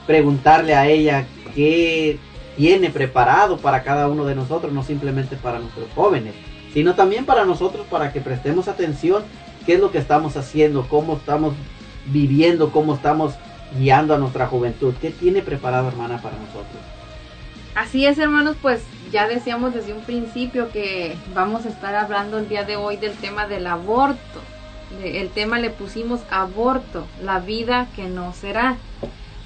preguntarle 0.06 0.74
a 0.74 0.86
ella 0.86 1.26
qué 1.54 2.18
tiene 2.56 2.90
preparado 2.90 3.58
para 3.58 3.82
cada 3.82 4.08
uno 4.08 4.24
de 4.24 4.34
nosotros, 4.34 4.72
no 4.72 4.82
simplemente 4.82 5.36
para 5.36 5.58
nuestros 5.58 5.88
jóvenes, 5.94 6.34
sino 6.72 6.94
también 6.94 7.26
para 7.26 7.44
nosotros 7.44 7.86
para 7.90 8.12
que 8.12 8.20
prestemos 8.20 8.68
atención 8.68 9.24
qué 9.64 9.74
es 9.74 9.80
lo 9.80 9.90
que 9.90 9.98
estamos 9.98 10.36
haciendo, 10.36 10.86
cómo 10.88 11.14
estamos 11.16 11.54
viviendo, 12.06 12.70
cómo 12.70 12.94
estamos 12.94 13.34
guiando 13.78 14.14
a 14.14 14.18
nuestra 14.18 14.46
juventud, 14.46 14.94
qué 15.00 15.10
tiene 15.10 15.42
preparado 15.42 15.88
hermana 15.88 16.22
para 16.22 16.36
nosotros. 16.36 16.80
Así 17.74 18.06
es, 18.06 18.18
hermanos, 18.18 18.56
pues 18.62 18.82
ya 19.12 19.28
decíamos 19.28 19.74
desde 19.74 19.92
un 19.92 20.02
principio 20.02 20.70
que 20.70 21.14
vamos 21.34 21.66
a 21.66 21.68
estar 21.68 21.94
hablando 21.94 22.38
el 22.38 22.48
día 22.48 22.64
de 22.64 22.76
hoy 22.76 22.96
del 22.96 23.12
tema 23.12 23.46
del 23.46 23.66
aborto. 23.66 24.40
El 25.02 25.28
tema 25.30 25.58
le 25.58 25.70
pusimos 25.70 26.20
aborto, 26.30 27.06
la 27.22 27.40
vida 27.40 27.86
que 27.94 28.08
no 28.08 28.32
será. 28.32 28.76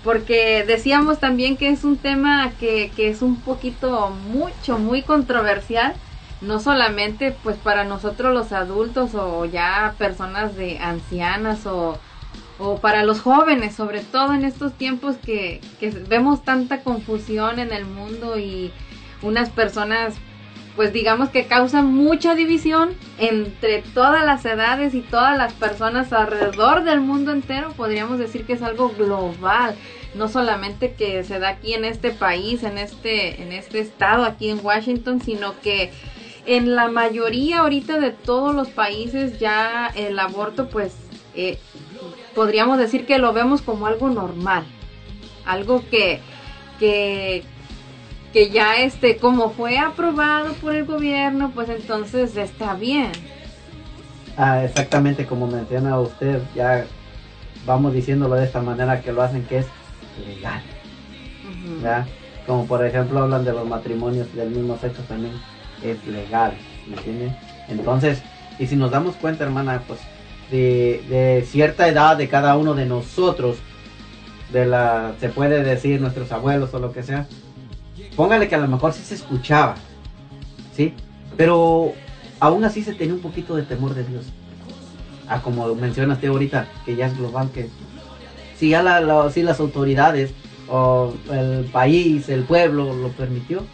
Porque 0.03 0.65
decíamos 0.67 1.19
también 1.21 1.57
que 1.57 1.69
es 1.69 1.85
un 1.85 1.99
tema 1.99 2.53
que, 2.59 2.91
que 2.97 3.09
es 3.11 3.21
un 3.21 3.37
poquito 3.37 4.11
mucho, 4.11 4.79
muy 4.79 5.03
controversial. 5.03 5.95
No 6.41 6.59
solamente 6.59 7.37
pues 7.43 7.59
para 7.59 7.85
nosotros 7.85 8.33
los 8.33 8.53
adultos 8.53 9.15
o 9.15 9.45
ya 9.45 9.95
personas 9.99 10.57
de 10.57 10.79
ancianas 10.79 11.67
o, 11.67 11.99
o 12.59 12.79
para 12.79 13.05
los 13.05 13.21
jóvenes, 13.21 13.75
sobre 13.75 14.01
todo 14.01 14.33
en 14.33 14.45
estos 14.45 14.73
tiempos 14.75 15.17
que, 15.17 15.61
que 15.79 15.91
vemos 15.91 16.43
tanta 16.43 16.83
confusión 16.83 17.59
en 17.59 17.73
el 17.73 17.85
mundo 17.85 18.39
y 18.39 18.73
unas 19.23 19.51
personas, 19.51 20.15
pues 20.81 20.95
digamos 20.95 21.29
que 21.29 21.45
causan 21.45 21.93
mucha 21.93 22.35
división 22.35 22.95
entre 23.19 23.83
todas 23.93 24.25
las 24.25 24.47
edades 24.47 24.95
y 24.95 25.03
todas 25.03 25.37
las 25.37 25.53
personas 25.53 26.11
alrededor 26.11 26.85
del 26.85 27.03
mundo 27.03 27.33
entero, 27.33 27.75
podríamos 27.77 28.19
decir 28.19 28.47
que 28.47 28.55
es 28.55 28.63
algo 28.63 28.89
global, 28.89 29.75
no 30.15 30.27
solamente 30.29 30.95
que 30.95 31.23
se 31.23 31.39
da 31.39 31.51
aquí 31.51 31.75
en 31.75 31.85
este 31.85 32.13
país, 32.13 32.63
en 32.63 32.79
este, 32.79 33.43
en 33.43 33.53
este 33.53 33.81
estado, 33.81 34.25
aquí 34.25 34.49
en 34.49 34.65
Washington, 34.65 35.21
sino 35.21 35.61
que 35.61 35.93
en 36.47 36.75
la 36.75 36.89
mayoría 36.89 37.59
ahorita 37.59 38.01
de 38.01 38.13
todos 38.13 38.55
los 38.55 38.69
países 38.69 39.39
ya 39.39 39.93
el 39.95 40.19
aborto 40.19 40.71
pues 40.71 40.95
eh, 41.35 41.59
podríamos 42.35 42.79
decir 42.79 43.05
que 43.05 43.19
lo 43.19 43.35
vemos 43.35 43.61
como 43.61 43.87
algo 43.87 44.09
normal, 44.09 44.65
algo 45.45 45.85
que, 45.91 46.21
que, 46.79 47.45
que 48.33 48.51
ya 48.51 48.77
este, 48.77 49.17
como 49.17 49.51
fue 49.51 49.79
aprobado 49.79 50.55
por 50.55 50.75
el 50.75 50.85
gobierno, 50.85 51.51
pues 51.55 51.69
entonces 51.69 52.37
está 52.37 52.75
bien. 52.75 53.11
Ah, 54.37 54.65
exactamente 54.65 55.27
como 55.27 55.47
menciona 55.47 55.99
usted, 55.99 56.41
ya 56.55 56.87
vamos 57.67 57.93
diciéndolo 57.93 58.37
de 58.37 58.45
esta 58.45 58.63
manera 58.63 59.03
que 59.03 59.13
lo 59.13 59.23
hacen 59.23 59.45
que 59.45 59.59
es 59.59 59.67
legal, 60.27 60.63
¿ya? 61.83 62.07
Como 62.47 62.67
por 62.67 62.85
ejemplo 62.85 63.21
hablan 63.21 63.45
de 63.45 63.53
los 63.53 63.67
matrimonios 63.67 64.33
del 64.35 64.51
mismo 64.51 64.79
sexo 64.79 65.03
también 65.03 65.33
es 65.83 66.05
legal, 66.07 66.55
¿me 66.87 66.97
entiende? 66.97 67.37
Entonces, 67.69 68.23
y 68.59 68.67
si 68.67 68.77
nos 68.77 68.91
damos 68.91 69.17
cuenta, 69.17 69.45
hermana, 69.45 69.83
pues 69.87 70.01
de, 70.51 71.03
de 71.09 71.45
cierta 71.47 71.89
edad 71.89 72.17
de 72.17 72.29
cada 72.29 72.57
uno 72.57 72.75
de 72.75 72.87
nosotros, 72.87 73.59
de 74.53 74.67
la, 74.67 75.13
se 75.21 75.29
puede 75.29 75.63
decir 75.63 76.01
nuestros 76.01 76.33
abuelos 76.33 76.73
o 76.75 76.79
lo 76.79 76.93
que 76.93 77.03
sea, 77.03 77.27
póngale 78.17 78.49
que 78.49 78.55
a 78.55 78.59
lo 78.59 78.69
mejor 78.69 78.93
sí 78.93 79.03
se 79.03 79.15
escuchaba, 79.15 79.77
¿sí? 80.77 80.95
Pero 81.37 81.93
aún 82.41 82.65
así 82.65 82.83
se 82.83 82.95
tenía 82.95 83.15
un 83.15 83.21
poquito 83.21 83.57
de 83.57 83.63
temor 83.63 83.95
de 83.95 84.05
Dios. 84.05 84.27
Ah, 85.29 85.41
como 85.43 85.73
mencionaste 85.75 86.27
ahorita, 86.27 86.67
que 86.85 86.97
ya 86.97 87.07
es 87.07 87.17
global, 87.17 87.51
que 87.53 87.69
si 88.59 88.71
ya 88.71 88.83
la, 88.83 89.01
la- 89.01 89.31
si 89.31 89.43
las 89.43 89.61
autoridades 89.61 90.33
o 90.69 91.15
el 91.33 91.65
país, 91.73 92.29
el 92.29 92.43
pueblo 92.45 92.95
lo 92.95 93.09
permitió, 93.09 93.65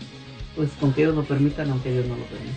pues 0.55 0.71
con 0.81 0.93
que 0.93 1.03
ellos 1.03 1.15
lo 1.15 1.25
permitan, 1.25 1.71
aunque 1.71 1.93
ellos 1.93 2.07
no 2.07 2.17
lo 2.17 2.25
permitan. 2.25 2.57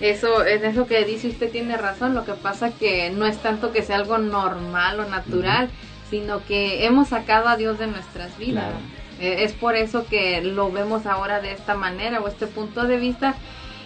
Eso, 0.00 0.44
en 0.44 0.64
eso 0.64 0.86
que 0.86 1.04
dice 1.04 1.28
usted 1.28 1.50
tiene 1.50 1.76
razón, 1.76 2.14
lo 2.14 2.24
que 2.24 2.32
pasa 2.32 2.70
que 2.72 3.10
no 3.10 3.26
es 3.26 3.38
tanto 3.38 3.72
que 3.72 3.82
sea 3.82 3.96
algo 3.96 4.18
normal 4.18 5.00
o 5.00 5.08
natural, 5.08 5.68
sino 6.10 6.44
que 6.44 6.84
hemos 6.84 7.08
sacado 7.08 7.48
a 7.48 7.56
Dios 7.56 7.78
de 7.78 7.86
nuestras 7.86 8.36
vidas. 8.36 8.64
Claro. 8.64 8.76
Eh, 9.20 9.44
es 9.44 9.52
por 9.52 9.76
eso 9.76 10.06
que 10.06 10.40
lo 10.42 10.70
vemos 10.72 11.06
ahora 11.06 11.40
de 11.40 11.52
esta 11.52 11.74
manera 11.74 12.20
o 12.20 12.28
este 12.28 12.46
punto 12.46 12.84
de 12.86 12.96
vista 12.96 13.34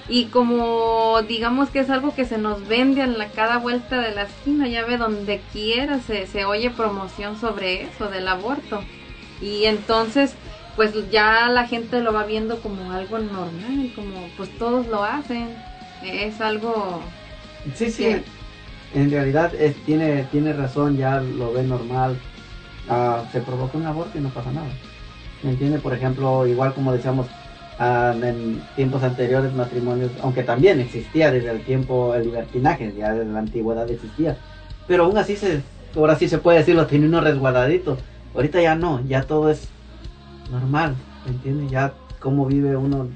y 0.08 0.26
como 0.26 1.20
digamos 1.28 1.68
que 1.68 1.80
es 1.80 1.90
algo 1.90 2.14
que 2.14 2.24
se 2.24 2.38
nos 2.38 2.66
vende 2.66 3.02
en 3.02 3.18
la 3.18 3.28
cada 3.28 3.58
vuelta 3.58 4.00
de 4.00 4.14
la 4.14 4.22
esquina, 4.22 4.66
ya 4.68 4.84
ve 4.86 4.96
donde 4.96 5.42
quiera 5.52 5.98
se, 6.00 6.26
se 6.26 6.46
oye 6.46 6.70
promoción 6.70 7.38
sobre 7.38 7.82
eso 7.82 8.08
del 8.08 8.26
aborto 8.26 8.82
y 9.42 9.66
entonces 9.66 10.34
pues 10.76 10.92
ya 11.10 11.48
la 11.50 11.66
gente 11.66 12.00
lo 12.00 12.12
va 12.12 12.24
viendo 12.24 12.60
como 12.60 12.92
algo 12.92 13.18
normal, 13.18 13.92
como 13.94 14.28
pues 14.36 14.48
todos 14.58 14.86
lo 14.86 15.04
hacen, 15.04 15.48
es 16.02 16.40
algo 16.40 17.02
Sí, 17.74 17.90
sí. 17.90 18.04
que- 18.04 18.22
En 18.94 19.10
realidad 19.10 19.54
es- 19.54 19.76
tiene, 19.84 20.22
tiene 20.32 20.54
razón, 20.54 20.96
ya 20.96 21.20
lo 21.20 21.52
ve 21.52 21.62
normal. 21.62 22.18
Ah, 22.88 23.22
se 23.32 23.40
provoca 23.42 23.76
un 23.76 23.84
aborto 23.84 24.16
y 24.16 24.22
no 24.22 24.30
pasa 24.30 24.50
nada. 24.50 24.68
¿Me 25.42 25.50
entiende? 25.50 25.78
Por 25.78 25.94
ejemplo, 25.94 26.46
igual 26.46 26.74
como 26.74 26.92
decíamos 26.92 27.26
ah, 27.78 28.14
en 28.22 28.60
tiempos 28.74 29.02
anteriores, 29.02 29.52
matrimonios, 29.54 30.10
aunque 30.22 30.42
también 30.42 30.80
existía 30.80 31.30
desde 31.30 31.50
el 31.50 31.60
tiempo 31.60 32.14
el 32.14 32.24
libertinaje, 32.24 32.92
ya 32.98 33.12
desde 33.14 33.30
la 33.32 33.38
antigüedad 33.40 33.88
existía. 33.90 34.36
Pero 34.86 35.04
aún 35.04 35.16
así, 35.18 35.36
se, 35.36 35.62
ahora 35.96 36.16
sí 36.16 36.28
se 36.28 36.38
puede 36.38 36.58
decir, 36.58 36.74
lo 36.74 36.86
tiene 36.86 37.06
uno 37.06 37.20
resguardadito. 37.20 37.96
Ahorita 38.34 38.60
ya 38.60 38.74
no, 38.74 39.00
ya 39.08 39.22
todo 39.22 39.50
es 39.50 39.68
normal, 40.50 40.94
¿me 41.24 41.32
entiende? 41.32 41.68
Ya 41.68 41.92
cómo 42.20 42.46
vive 42.46 42.76
uno 42.76 43.06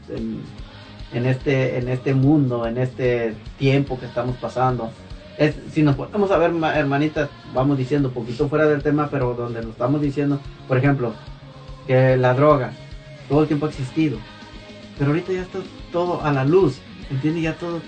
en, 1.13 1.27
este 1.27 1.79
en 1.79 1.89
este 1.89 2.15
mundo, 2.15 2.67
en 2.67 2.79
este 2.79 3.35
tiempo 3.59 3.99
que 3.99 4.07
estamos 4.07 4.37
pasando. 4.37 4.91
Es, 5.39 5.55
si 5.73 5.83
nos 5.83 5.97
ponemos 5.97 6.31
a 6.31 6.39
ver, 6.39 6.53
ma- 6.53 6.79
hermanitas, 6.79 7.31
vamos 7.55 7.79
diciendo, 7.79 8.11
poquito 8.11 8.49
fuera 8.49 8.67
del 8.67 8.83
tema, 8.83 9.09
pero 9.11 9.35
donde 9.35 9.61
nos 9.63 9.71
estamos 9.71 10.01
diciendo, 10.01 10.39
por 10.69 10.77
ejemplo, 10.77 11.13
que 11.87 12.17
la 12.17 12.35
droga 12.35 12.73
todo 13.29 13.43
el 13.43 13.47
tiempo 13.49 13.67
ha 13.67 13.69
existido, 13.71 14.19
pero 14.99 15.11
ahorita 15.11 15.33
ya 15.33 15.43
está 15.43 15.59
todo 15.91 16.23
a 16.25 16.33
la 16.33 16.45
luz, 16.45 16.77
¿entiendes? 17.11 17.43
Ya 17.45 17.55
todo 17.55 17.81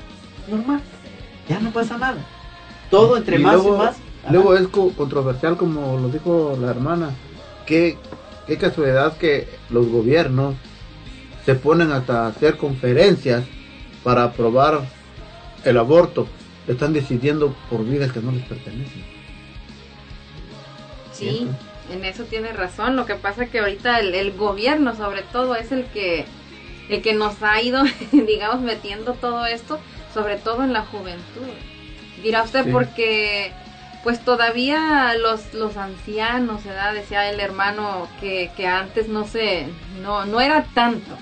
normal, 0.49 0.81
ya 1.49 1.61
no 1.61 1.71
pasa 1.71 1.99
nada. 1.99 2.19
Todo 2.91 3.17
entre 3.17 3.39
Y 3.39 3.43
más 3.43 3.55
luego- 3.55 3.75
y 3.75 3.79
más. 3.79 3.97
Luego 4.31 4.57
es 4.57 4.69
co- 4.69 4.91
controversial, 4.93 5.57
como 5.59 5.99
lo 5.99 6.09
dijo 6.09 6.57
la 6.59 6.71
hermana. 6.71 7.11
Qué, 7.67 7.99
qué 8.47 8.57
casualidad 8.57 9.17
que 9.19 9.47
los 9.71 9.87
gobiernos 9.89 10.55
se 11.45 11.55
ponen 11.55 11.93
hasta 11.93 12.25
a 12.25 12.29
hacer 12.29 12.57
conferencias 12.57 13.45
para 14.03 14.25
aprobar 14.25 14.81
el 15.65 15.77
aborto. 15.77 16.27
Están 16.67 16.95
decidiendo 16.95 17.55
por 17.69 17.85
vidas 17.85 18.13
que 18.13 18.21
no 18.21 18.33
les 18.33 18.45
pertenecen. 18.45 19.05
Sí, 21.13 21.47
en 21.91 22.05
eso 22.05 22.25
tiene 22.25 22.53
razón. 22.53 22.97
Lo 22.97 23.07
que 23.07 23.15
pasa 23.15 23.47
que 23.47 23.61
ahorita 23.61 24.01
el, 24.01 24.15
el 24.15 24.33
gobierno, 24.33 24.95
sobre 24.97 25.23
todo, 25.23 25.55
es 25.57 25.73
el 25.73 25.85
que 25.87 26.25
el 26.89 27.01
que 27.03 27.15
nos 27.15 27.43
ha 27.43 27.61
ido, 27.63 27.83
digamos, 28.13 28.61
metiendo 28.61 29.15
todo 29.15 29.47
esto, 29.47 29.79
sobre 30.13 30.37
todo 30.37 30.63
en 30.65 30.73
la 30.73 30.83
juventud. 30.83 31.49
Dirá 32.23 32.43
usted 32.43 32.65
Sí. 32.65 32.71
porque 32.71 33.53
pues 34.03 34.21
todavía 34.21 35.15
los 35.15 35.55
los 35.55 35.77
ancianos, 35.79 36.63
¿verdad? 36.65 36.93
Decía 36.95 37.31
el 37.31 37.41
hermano 37.41 38.07
que, 38.21 38.51
que 38.57 38.67
antes 38.67 39.09
no 39.09 39.27
se 39.27 39.67
no 40.03 40.27
no 40.27 40.41
era 40.43 40.65
tanto 40.75 41.17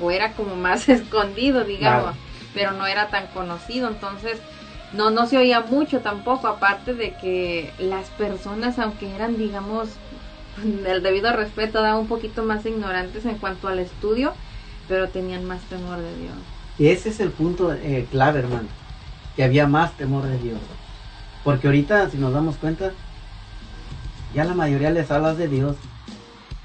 o 0.00 0.10
era 0.12 0.32
como 0.32 0.54
más 0.54 0.88
escondido, 0.88 1.64
digamos, 1.64 2.14
pero 2.54 2.70
no 2.72 2.86
era 2.86 3.08
tan 3.08 3.26
conocido, 3.28 3.88
entonces 3.88 4.38
no 4.92 5.10
no 5.10 5.26
se 5.26 5.36
oía 5.36 5.60
mucho 5.60 6.00
tampoco 6.00 6.46
aparte 6.46 6.94
de 6.94 7.12
que 7.14 7.72
las 7.78 8.06
personas 8.10 8.78
aunque 8.78 9.12
eran 9.14 9.36
digamos 9.36 9.88
con 10.60 10.86
el 10.86 11.02
debido 11.02 11.32
respeto, 11.34 11.82
da 11.82 11.96
un 11.96 12.06
poquito 12.08 12.44
más 12.44 12.64
ignorantes 12.66 13.24
en 13.24 13.36
cuanto 13.36 13.68
al 13.68 13.78
estudio, 13.78 14.32
pero 14.88 15.08
tenían 15.08 15.44
más 15.44 15.60
temor 15.62 15.98
de 15.98 16.16
Dios. 16.16 16.34
Y 16.78 16.88
ese 16.88 17.08
es 17.10 17.20
el 17.20 17.30
punto 17.30 17.72
eh, 17.72 18.06
clave, 18.10 18.40
hermano, 18.40 18.68
que 19.36 19.44
había 19.44 19.66
más 19.66 19.96
temor 19.96 20.24
de 20.24 20.38
Dios. 20.38 20.58
Porque 21.44 21.66
ahorita, 21.66 22.08
si 22.10 22.18
nos 22.18 22.32
damos 22.32 22.56
cuenta, 22.56 22.92
ya 24.34 24.44
la 24.44 24.54
mayoría 24.54 24.90
les 24.90 25.10
hablas 25.10 25.38
de 25.38 25.48
Dios, 25.48 25.76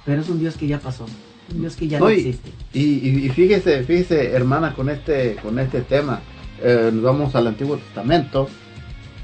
pero 0.05 0.21
es 0.21 0.29
un 0.29 0.39
Dios 0.39 0.55
que 0.57 0.67
ya 0.67 0.79
pasó, 0.79 1.05
un 1.53 1.61
Dios 1.61 1.75
que 1.75 1.87
ya 1.87 1.99
no, 1.99 2.09
existe. 2.09 2.51
y, 2.73 2.81
y- 2.81 3.25
y 3.25 3.29
fíjese, 3.29 3.83
fíjese, 3.83 4.31
hermana, 4.31 4.73
con 4.73 4.89
este, 4.89 5.35
con 5.41 5.57
este 5.59 5.81
tema, 5.81 6.19
eh, 6.61 6.91
nos 6.93 7.03
vamos 7.03 7.35
al 7.35 7.47
Antiguo 7.47 7.77
Testamento, 7.77 8.49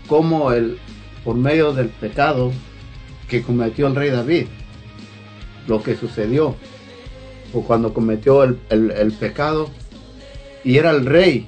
como 0.08 0.52
el, 0.52 0.80
por 1.24 1.36
medio 1.36 1.74
del 1.74 1.90
pecado 1.90 2.52
que 3.28 3.44
cometió 3.44 3.88
el 3.88 3.96
rey 3.96 4.10
David, 4.10 4.48
lo 5.70 5.82
que 5.82 5.96
sucedió, 5.96 6.56
o 7.54 7.62
cuando 7.64 7.94
cometió 7.94 8.44
el, 8.44 8.60
el- 8.70 9.12
pecado, 9.14 9.70
y 10.64 10.78
era 10.78 10.92
el 10.92 11.06
rey, 11.06 11.48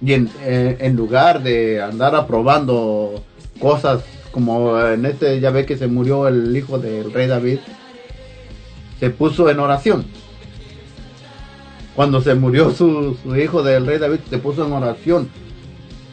y 0.00 0.12
en, 0.14 0.30
eh, 0.42 0.76
en 0.80 0.96
lugar 0.96 1.42
de 1.42 1.82
andar 1.82 2.14
aprobando 2.14 3.22
cosas 3.60 4.02
como 4.30 4.80
en 4.80 5.04
este, 5.06 5.40
ya 5.40 5.50
ve 5.50 5.66
que 5.66 5.76
se 5.76 5.88
murió 5.88 6.28
el 6.28 6.56
hijo 6.56 6.78
del 6.78 7.12
rey 7.12 7.26
David, 7.26 7.58
se 9.00 9.10
puso 9.10 9.50
en 9.50 9.58
oración. 9.60 10.06
Cuando 11.96 12.20
se 12.20 12.34
murió 12.34 12.70
su, 12.70 13.16
su 13.22 13.36
hijo 13.36 13.62
del 13.64 13.86
rey 13.86 13.98
David, 13.98 14.20
se 14.30 14.38
puso 14.38 14.64
en 14.64 14.72
oración. 14.72 15.28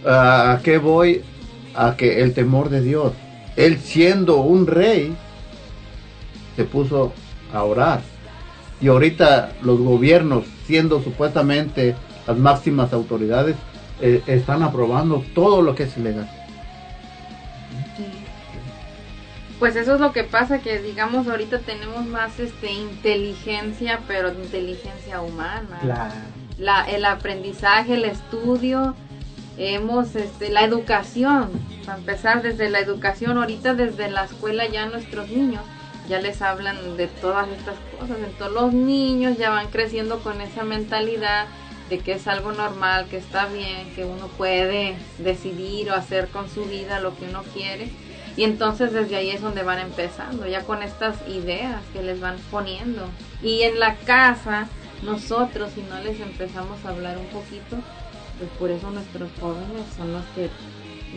¿A 0.04 0.60
qué 0.64 0.80
voy? 0.80 1.22
A 1.76 1.96
que 1.96 2.22
el 2.22 2.34
temor 2.34 2.70
de 2.70 2.82
Dios. 2.82 3.14
Él 3.56 3.78
siendo 3.78 4.38
un 4.38 4.66
rey, 4.66 5.16
se 6.56 6.64
puso 6.64 7.14
a 7.54 7.64
orar. 7.64 8.02
Y 8.82 8.88
ahorita 8.88 9.54
los 9.62 9.80
gobiernos, 9.80 10.46
siendo 10.66 11.02
supuestamente 11.02 11.96
las 12.28 12.38
máximas 12.38 12.94
autoridades, 12.94 13.56
eh, 14.02 14.22
están 14.28 14.64
aprobando 14.64 15.24
todo 15.34 15.62
lo 15.62 15.76
que 15.76 15.84
es 15.84 15.98
ilegal. 15.98 16.30
Pues 19.60 19.78
eso 19.78 19.96
es 19.96 20.02
lo 20.02 20.12
que 20.12 20.26
pasa, 20.26 20.60
que 20.60 20.80
digamos 20.80 21.28
ahorita 21.28 21.60
tenemos 21.60 22.06
más 22.06 22.40
este 22.40 22.74
inteligencia, 22.74 24.02
pero 24.06 24.34
inteligencia 24.34 25.22
humana. 25.22 25.80
Claro. 25.82 26.14
La, 26.58 26.84
el 26.84 27.06
aprendizaje, 27.06 27.94
el 27.94 28.04
estudio, 28.04 28.96
hemos 29.58 30.16
este, 30.16 30.50
la 30.50 30.66
educación, 30.66 31.50
para 31.86 31.98
empezar 31.98 32.42
desde 32.42 32.70
la 32.70 32.80
educación, 32.80 33.38
ahorita 33.38 33.74
desde 33.76 34.12
la 34.12 34.26
escuela 34.26 34.68
ya 34.68 34.88
nuestros 34.88 35.30
niños 35.30 35.62
ya 36.08 36.20
les 36.20 36.42
hablan 36.42 36.98
de 36.98 37.08
todas 37.08 37.48
estas 37.50 37.76
cosas, 37.98 38.18
entonces 38.18 38.54
los 38.54 38.74
niños 38.74 39.38
ya 39.38 39.50
van 39.50 39.68
creciendo 39.68 40.20
con 40.20 40.42
esa 40.42 40.64
mentalidad 40.64 41.48
de 41.90 42.00
que 42.00 42.14
es 42.14 42.28
algo 42.28 42.52
normal, 42.52 43.06
que 43.10 43.18
está 43.18 43.46
bien, 43.46 43.94
que 43.96 44.06
uno 44.06 44.28
puede 44.28 44.96
decidir 45.20 45.92
o 45.92 45.94
hacer 45.94 46.30
con 46.30 46.50
su 46.50 46.66
vida 46.66 47.00
lo 47.00 47.16
que 47.16 47.26
uno 47.26 47.44
quiere. 47.54 47.92
Y 48.38 48.44
entonces 48.44 48.92
desde 48.92 49.16
ahí 49.16 49.30
es 49.30 49.42
donde 49.42 49.64
van 49.64 49.80
empezando, 49.80 50.46
ya 50.48 50.64
con 50.64 50.84
estas 50.84 51.16
ideas 51.28 51.82
que 51.94 52.04
les 52.04 52.20
van 52.20 52.38
poniendo. 52.52 53.08
Y 53.42 53.62
en 53.62 53.80
la 53.80 53.96
casa, 53.96 54.68
nosotros, 55.04 55.72
si 55.74 55.82
no 55.84 56.00
les 56.02 56.20
empezamos 56.20 56.84
a 56.84 56.90
hablar 56.90 57.18
un 57.18 57.28
poquito, 57.28 57.78
pues 58.38 58.50
por 58.60 58.72
eso 58.72 58.92
nuestros 58.92 59.30
jóvenes 59.40 59.84
son 59.96 60.12
los 60.12 60.24
que 60.36 60.50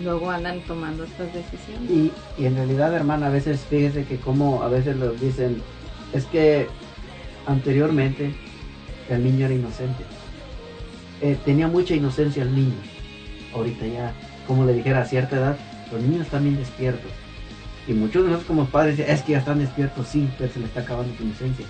luego 0.02 0.30
andan 0.30 0.60
tomando 0.60 1.04
estas 1.04 1.32
decisiones. 1.32 1.90
Y, 1.90 2.12
y 2.38 2.46
en 2.46 2.56
realidad, 2.56 2.94
hermana, 2.94 3.26
a 3.26 3.30
veces 3.30 3.60
fíjese 3.68 4.04
que 4.04 4.18
como 4.18 4.62
a 4.62 4.68
veces 4.68 4.96
los 4.96 5.20
dicen, 5.20 5.62
es 6.12 6.24
que 6.26 6.68
anteriormente 7.46 8.34
el 9.08 9.24
niño 9.24 9.46
era 9.46 9.54
inocente. 9.54 10.04
Eh, 11.20 11.36
tenía 11.44 11.66
mucha 11.66 11.94
inocencia 11.94 12.42
el 12.42 12.54
niño. 12.54 12.76
Ahorita 13.54 13.86
ya, 13.86 14.12
como 14.46 14.64
le 14.64 14.74
dijera 14.74 15.02
a 15.02 15.04
cierta 15.04 15.36
edad, 15.36 15.56
los 15.90 16.00
niños 16.02 16.22
están 16.26 16.44
bien 16.44 16.56
despiertos. 16.56 17.10
Y 17.86 17.92
muchos 17.94 18.22
de 18.22 18.30
nosotros 18.30 18.46
como 18.46 18.66
padres 18.66 18.98
es 18.98 19.22
que 19.22 19.32
ya 19.32 19.38
están 19.38 19.58
despiertos, 19.58 20.06
sí, 20.06 20.28
pero 20.38 20.52
se 20.52 20.60
le 20.60 20.66
está 20.66 20.80
acabando 20.80 21.16
su 21.16 21.22
inocencia. 21.22 21.66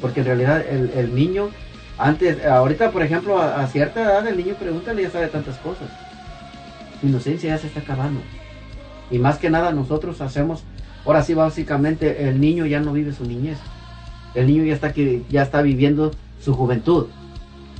Porque 0.00 0.20
en 0.20 0.26
realidad 0.26 0.64
el, 0.68 0.90
el 0.96 1.14
niño, 1.14 1.50
antes, 1.96 2.44
ahorita 2.44 2.90
por 2.90 3.02
ejemplo, 3.02 3.38
a, 3.40 3.62
a 3.62 3.66
cierta 3.68 4.02
edad 4.02 4.26
el 4.26 4.36
niño 4.36 4.54
pregúntale 4.56 5.02
ya 5.02 5.10
sabe 5.10 5.28
tantas 5.28 5.56
cosas. 5.58 5.88
Inocencia 7.04 7.50
ya 7.50 7.58
se 7.58 7.66
está 7.68 7.80
acabando. 7.80 8.20
Y 9.10 9.18
más 9.18 9.38
que 9.38 9.50
nada 9.50 9.72
nosotros 9.72 10.20
hacemos, 10.20 10.62
ahora 11.04 11.22
sí 11.22 11.34
básicamente 11.34 12.28
el 12.28 12.40
niño 12.40 12.66
ya 12.66 12.80
no 12.80 12.92
vive 12.92 13.12
su 13.12 13.24
niñez. 13.24 13.58
El 14.34 14.46
niño 14.46 14.64
ya 14.64 14.74
está, 14.74 14.92
que, 14.92 15.22
ya 15.30 15.42
está 15.42 15.62
viviendo 15.62 16.10
su 16.40 16.54
juventud. 16.54 17.06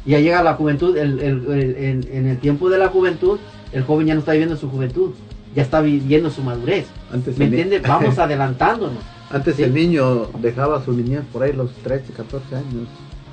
Ya 0.07 0.21
llega 0.21 0.43
la 0.43 0.55
juventud, 0.55 0.97
el- 0.97 1.19
el- 1.21 1.47
el- 1.51 1.77
en, 1.77 2.09
en 2.13 2.27
el 2.29 2.39
tiempo 2.39 2.69
de 2.69 2.79
la 2.79 2.89
juventud, 2.89 3.39
el 3.73 3.83
joven 3.85 4.07
ya 4.07 4.15
no 4.15 4.21
está 4.21 4.33
viviendo 4.33 4.57
su 4.57 4.69
juventud, 4.71 5.11
ya 5.57 5.63
está 5.63 5.81
viviendo 5.81 6.31
su 6.31 6.43
madurez. 6.43 6.87
Antes 7.13 7.39
¿Me 7.39 7.47
entiendes? 7.47 7.83
Vamos 7.83 8.19
adelantándonos. 8.19 9.03
Antes 9.31 9.57
Sí. 9.57 9.63
el 9.65 9.75
niño 9.75 10.27
dejaba 10.41 10.85
su 10.85 10.93
niñez 10.93 11.23
por 11.33 11.43
ahí 11.43 11.53
los 11.55 11.73
13, 11.83 12.13
14 12.13 12.55
años, 12.55 12.87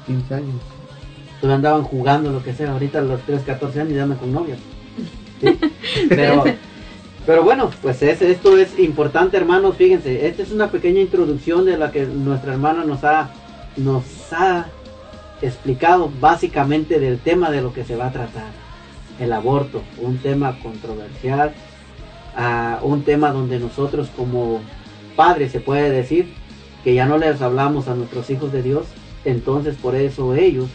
15 0.08 0.34
años. 0.34 0.56
Entonces 1.36 1.56
andaban 1.56 1.84
jugando, 1.84 2.32
lo 2.32 2.42
que 2.44 2.54
sea. 2.54 2.72
Ahorita 2.72 3.02
los 3.02 3.20
3, 3.22 3.42
14 3.44 3.82
años 3.82 3.94
ya 3.94 4.04
andan 4.04 4.18
con 4.18 4.32
novias. 4.32 4.58
Pero, 6.10 6.44
pero 7.26 7.44
bueno, 7.44 7.70
pues 7.82 8.02
es, 8.02 8.22
esto 8.22 8.58
es 8.58 8.78
importante, 8.80 9.38
hermanos. 9.38 9.76
Fíjense, 9.78 10.28
esta 10.28 10.44
es 10.44 10.52
una 10.52 10.72
pequeña 10.72 11.02
introducción 11.02 11.66
de 11.66 11.78
la 11.78 11.92
que 11.92 12.06
nuestra 12.06 12.54
hermana 12.54 12.84
nos 12.84 13.04
ha, 13.04 13.30
nos 13.78 14.04
ha 14.32 14.68
explicado 15.42 16.12
básicamente 16.20 17.00
del 17.00 17.20
tema 17.20 17.52
de 17.52 17.62
lo 17.62 17.74
que 17.74 17.84
se 17.84 17.96
va 17.96 18.08
a 18.08 18.12
tratar. 18.12 18.52
El 19.20 19.34
aborto, 19.34 19.82
un 19.98 20.18
tema 20.18 20.58
controversial, 20.60 21.54
ah, 22.36 22.80
un 22.82 23.04
tema 23.04 23.32
donde 23.32 23.60
nosotros 23.60 24.10
como 24.16 24.62
padres 25.16 25.52
se 25.52 25.60
puede 25.60 25.90
decir 25.90 26.34
que 26.84 26.96
ya 26.96 27.06
no 27.06 27.18
les 27.18 27.42
hablamos 27.42 27.88
a 27.88 27.96
nuestros 27.96 28.30
hijos 28.30 28.52
de 28.52 28.64
Dios, 28.64 28.86
entonces 29.26 29.76
por 29.76 29.96
eso 29.96 30.34
ellos, 30.34 30.70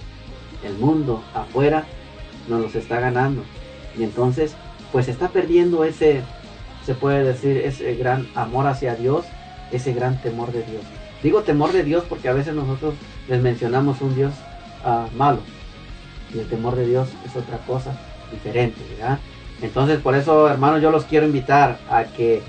el 0.64 0.74
mundo 0.74 1.22
afuera, 1.34 1.84
nos 2.48 2.60
los 2.60 2.74
está 2.76 3.00
ganando. 3.00 3.42
Y 3.98 4.04
entonces, 4.04 4.54
pues 4.92 5.08
está 5.08 5.28
perdiendo 5.28 5.84
ese, 5.84 6.22
se 6.84 6.94
puede 6.94 7.24
decir, 7.24 7.56
ese 7.58 7.94
gran 7.94 8.28
amor 8.34 8.66
hacia 8.66 8.94
Dios, 8.94 9.24
ese 9.72 9.92
gran 9.92 10.20
temor 10.20 10.52
de 10.52 10.62
Dios. 10.62 10.82
Digo 11.22 11.42
temor 11.42 11.72
de 11.72 11.82
Dios 11.82 12.04
porque 12.08 12.28
a 12.28 12.32
veces 12.32 12.54
nosotros 12.54 12.94
les 13.28 13.42
mencionamos 13.42 14.00
un 14.00 14.14
Dios 14.14 14.32
ah, 14.84 15.06
malo. 15.16 15.38
Y 16.34 16.38
el 16.38 16.48
temor 16.48 16.76
de 16.76 16.86
Dios 16.86 17.08
es 17.24 17.34
otra 17.36 17.58
cosa 17.66 17.98
diferente, 18.30 18.80
¿verdad? 18.96 19.18
Entonces, 19.62 20.00
por 20.00 20.14
eso, 20.14 20.48
hermanos, 20.48 20.82
yo 20.82 20.90
los 20.90 21.04
quiero 21.04 21.26
invitar 21.26 21.78
a 21.90 22.04
que 22.04 22.42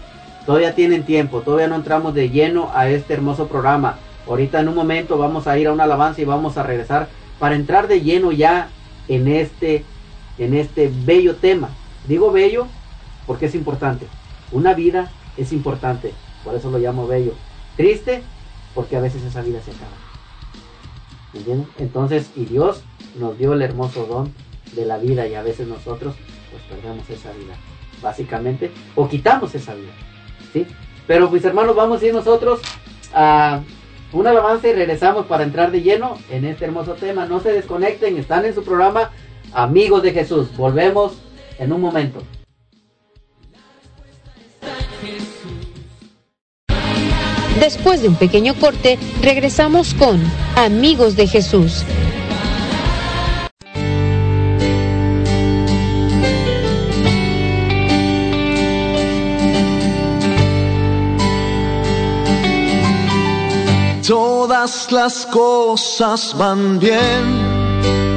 todavía 0.46 0.76
tienen 0.76 1.04
tiempo, 1.04 1.42
todavía 1.42 1.68
no 1.68 1.76
entramos 1.76 2.14
de 2.14 2.30
lleno 2.30 2.72
a 2.74 2.90
este 2.90 3.14
hermoso 3.14 3.48
programa. 3.48 3.98
Ahorita 4.28 4.60
en 4.60 4.68
un 4.68 4.76
momento 4.76 5.18
vamos 5.18 5.48
a 5.48 5.58
ir 5.58 5.68
a 5.68 5.74
una 5.74 5.86
alabanza 5.86 6.22
y 6.22 6.26
vamos 6.26 6.58
a 6.58 6.64
regresar 6.64 7.08
para 7.40 7.56
entrar 7.56 7.88
de 7.88 8.02
lleno 8.02 8.32
ya 8.32 8.70
en 9.08 9.28
este 9.28 9.86
en 10.38 10.54
este 10.54 10.92
bello 11.06 11.36
tema. 11.36 11.70
Digo 12.08 12.32
bello 12.32 12.68
porque 13.26 13.48
es 13.48 13.56
importante. 13.56 14.08
Una 14.52 14.74
vida 14.74 15.12
es 15.36 15.52
importante, 15.52 16.14
por 16.44 16.56
eso 16.56 16.72
lo 16.72 16.78
llamo 16.78 17.08
bello. 17.08 17.34
Triste 17.76 18.24
porque 18.74 18.96
a 18.96 19.02
veces 19.02 19.24
esa 19.24 19.42
vida 19.42 19.60
se 19.62 19.72
acaba. 19.72 19.98
Entonces, 21.78 22.32
y 22.36 22.46
Dios 22.46 22.84
nos 23.20 23.38
dio 23.38 23.54
el 23.54 23.62
hermoso 23.62 24.06
don 24.06 24.34
de 24.74 24.86
la 24.86 24.98
vida 24.98 25.28
y 25.28 25.36
a 25.36 25.44
veces 25.44 25.68
nosotros 25.68 26.16
pues 26.52 26.64
perdemos 26.64 27.10
esa 27.10 27.32
vida, 27.32 27.56
básicamente, 28.02 28.72
o 28.96 29.08
quitamos 29.08 29.54
esa 29.56 29.76
vida. 29.76 29.92
¿sí? 30.54 30.66
Pero 31.06 31.30
mis 31.30 31.44
hermanos, 31.46 31.76
vamos 31.76 32.02
a 32.02 32.06
ir 32.06 32.14
nosotros 32.14 32.62
a 33.14 33.62
un 34.14 34.26
alabanza 34.26 34.68
y 34.68 34.74
regresamos 34.74 35.26
para 35.26 35.44
entrar 35.44 35.72
de 35.72 35.82
lleno 35.82 36.18
en 36.30 36.46
este 36.46 36.66
hermoso 36.66 36.94
tema. 36.94 37.26
No 37.26 37.40
se 37.40 37.52
desconecten, 37.52 38.18
están 38.18 38.46
en 38.46 38.56
su 38.56 38.64
programa 38.64 39.12
Amigos 39.54 40.04
de 40.04 40.12
Jesús. 40.14 40.48
Volvemos 40.56 41.14
en 41.58 41.74
un 41.74 41.82
momento. 41.82 42.22
Después 47.60 48.02
de 48.02 48.08
un 48.08 48.16
pequeño 48.16 48.54
corte, 48.56 49.00
regresamos 49.22 49.94
con 49.96 50.22
Amigos 50.56 51.16
de 51.16 51.28
Jesús. 51.28 51.84
Todas 64.08 64.92
las 64.92 65.26
cosas 65.26 66.34
van 66.38 66.80
bien 66.80 68.17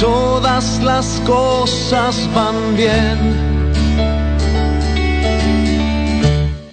Todas 0.00 0.80
las 0.80 1.20
cosas 1.26 2.28
van 2.32 2.76
bien. 2.76 3.18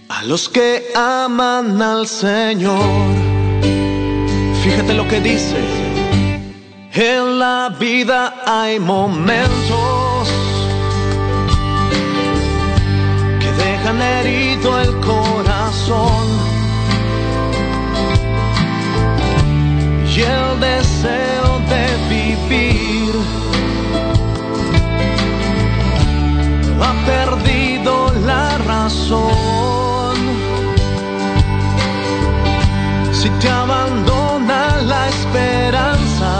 A 0.09 0.23
los 0.23 0.47
que 0.47 0.91
aman 0.95 1.81
al 1.81 2.07
Señor. 2.07 3.15
Fíjate 4.63 4.93
lo 4.93 5.07
que 5.07 5.19
dice. 5.21 5.57
En 6.93 7.39
la 7.39 7.75
vida 7.79 8.35
hay 8.45 8.79
momentos 8.79 10.29
que 13.39 13.51
dejan 13.51 14.01
herido 14.01 14.79
el 14.79 14.99
corazón 15.01 16.25
y 20.15 20.21
el 20.21 20.59
deseo 20.59 21.34
perdido 27.05 28.11
la 28.25 28.57
razón. 28.57 30.15
Si 33.11 33.29
te 33.41 33.49
abandona 33.49 34.81
la 34.81 35.09
esperanza, 35.09 36.33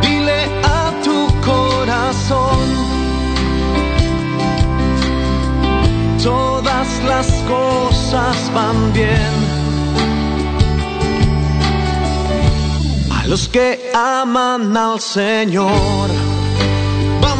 dile 0.00 0.40
a 0.78 0.92
tu 1.04 1.18
corazón 1.40 2.82
todas 6.22 6.88
las 7.04 7.26
cosas 7.48 8.36
van 8.54 8.92
bien. 8.92 9.34
A 13.10 13.26
los 13.26 13.48
que 13.48 13.90
aman 13.94 14.76
al 14.76 15.00
Señor. 15.00 16.21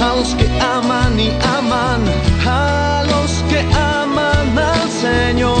A 0.00 0.14
los 0.14 0.34
que 0.36 0.46
aman 0.60 1.18
y 1.18 1.30
aman, 1.58 2.02
a 2.46 3.02
los 3.10 3.42
que 3.50 3.60
aman 3.74 4.56
al 4.56 4.88
Señor. 4.90 5.58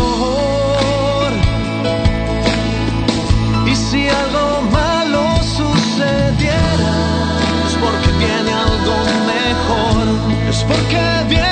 Y 3.66 3.74
si 3.74 4.08
algo 4.08 4.62
malo 4.70 5.24
sucediera, 5.42 6.94
es 7.66 7.74
porque 7.82 8.10
viene 8.18 8.52
algo 8.52 8.96
mejor, 9.34 10.06
es 10.48 10.64
porque 10.64 11.02
viene 11.28 11.47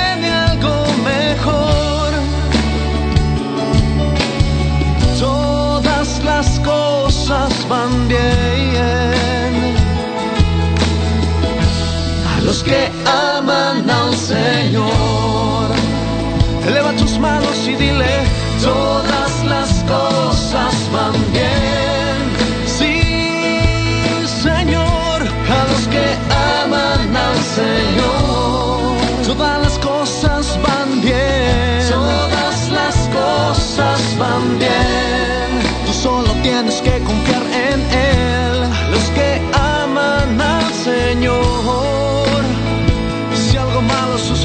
los 12.47 12.63
que 12.63 12.89
aman 13.05 13.89
al 13.89 14.15
Señor, 14.15 15.67
eleva 16.65 16.93
tus 16.93 17.19
manos 17.19 17.57
y 17.67 17.75
dile, 17.75 18.13
todas 18.63 19.43
las 19.43 19.83
cosas 19.83 20.73
van 20.93 21.17
bien. 21.33 22.17
Sí, 22.65 23.01
Señor, 24.45 25.19
a 25.57 25.59
los 25.71 25.83
que 25.93 26.05
aman 26.63 27.17
al 27.27 27.39
Señor, 27.59 29.25
todas 29.27 29.61
las 29.65 29.77
cosas 29.79 30.57
van 30.65 31.01
bien. 31.01 31.83
Todas 31.89 32.69
las 32.69 32.95
cosas 33.19 33.99
van 34.17 34.57
bien. 34.57 35.49
Tú 35.85 35.91
solo 35.91 36.31
tienes 36.43 36.75
que 36.75 36.97
confiar 36.99 37.43
en 37.71 37.81
Él. 37.91 38.06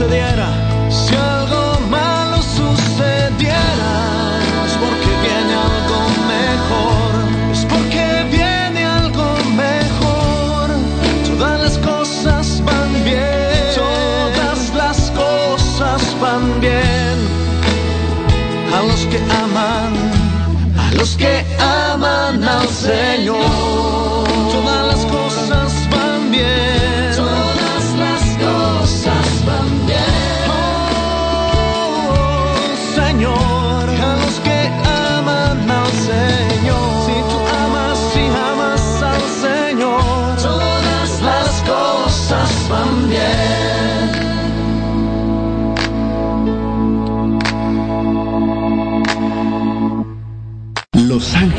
Sucediera, 0.03 0.62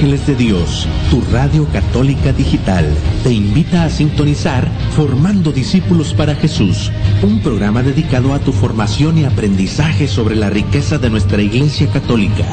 Ángeles 0.04 0.28
de 0.28 0.36
Dios, 0.36 0.86
tu 1.10 1.22
radio 1.32 1.66
católica 1.72 2.34
digital, 2.34 2.86
te 3.24 3.32
invita 3.32 3.86
a 3.86 3.90
sintonizar 3.90 4.68
Formando 4.98 5.54
Discípulos 5.54 6.14
para 6.14 6.36
Jesús 6.36 6.92
un 7.24 7.40
programa 7.40 7.84
dedicado 7.84 8.34
a 8.34 8.40
tu 8.40 8.52
formación 8.52 9.18
y 9.18 9.24
aprendizaje 9.26 10.08
sobre 10.08 10.36
la 10.36 10.50
riqueza 10.50 10.98
de 10.98 11.10
nuestra 11.10 11.42
Iglesia 11.42 11.88
Católica, 11.88 12.46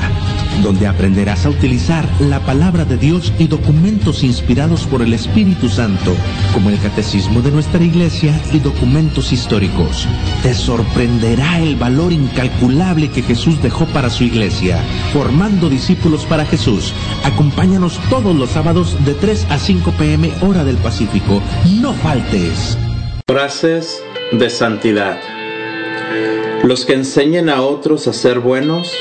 donde 0.63 0.87
aprenderás 0.87 1.45
a 1.45 1.51
utilizar 1.51 2.09
la 2.21 2.41
palabra 2.41 2.85
de 2.85 2.97
Dios 2.97 3.33
y 3.39 3.49
documentos 3.49 4.23
inspirados 4.23 4.85
por 4.85 5.03
el 5.03 5.13
Espíritu 5.13 5.69
Santo, 5.69 6.15
como 6.55 6.71
el 6.71 6.79
Catecismo 6.79 7.43
de 7.43 7.51
nuestra 7.51 7.83
Iglesia 7.83 8.41
y 8.53 8.61
documentos 8.61 9.33
históricos. 9.33 10.07
Te 10.43 10.55
sorprenderá 10.55 11.59
el 11.59 11.77
valor 11.77 12.13
incalculable 12.13 13.11
que 13.11 13.23
Jesús 13.23 13.61
dejó 13.63 13.87
para 13.87 14.09
su 14.09 14.25
Iglesia, 14.25 14.79
formando 15.13 15.69
discípulos 15.69 16.25
para 16.27 16.47
Jesús. 16.47 16.95
Acompáñanos 17.25 17.99
todos 18.09 18.37
los 18.37 18.51
sábados 18.51 18.97
de 19.05 19.15
3 19.15 19.47
a 19.51 19.59
5 19.59 19.93
pm 19.99 20.31
hora 20.43 20.65
del 20.65 20.77
Pacífico. 20.77 21.43
No 21.81 21.93
faltes. 21.95 22.79
Frases 23.27 24.03
de 24.33 24.51
santidad. 24.51 25.19
Los 26.63 26.85
que 26.85 26.95
enseñen 26.95 27.49
a 27.49 27.63
otros 27.63 28.07
a 28.07 28.13
ser 28.13 28.39
buenos 28.39 28.95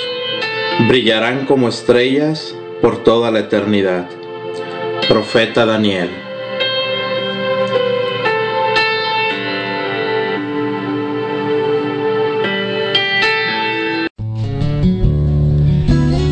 brillarán 0.87 1.45
como 1.45 1.69
estrellas 1.69 2.55
por 2.81 3.03
toda 3.03 3.31
la 3.31 3.39
eternidad. 3.39 4.09
Profeta 5.07 5.65
Daniel. 5.65 6.09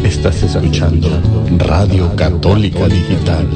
Estás 0.03 0.43
escuchando 0.43 1.09
Radio 1.57 2.15
Católica 2.15 2.87
Digital, 2.87 3.47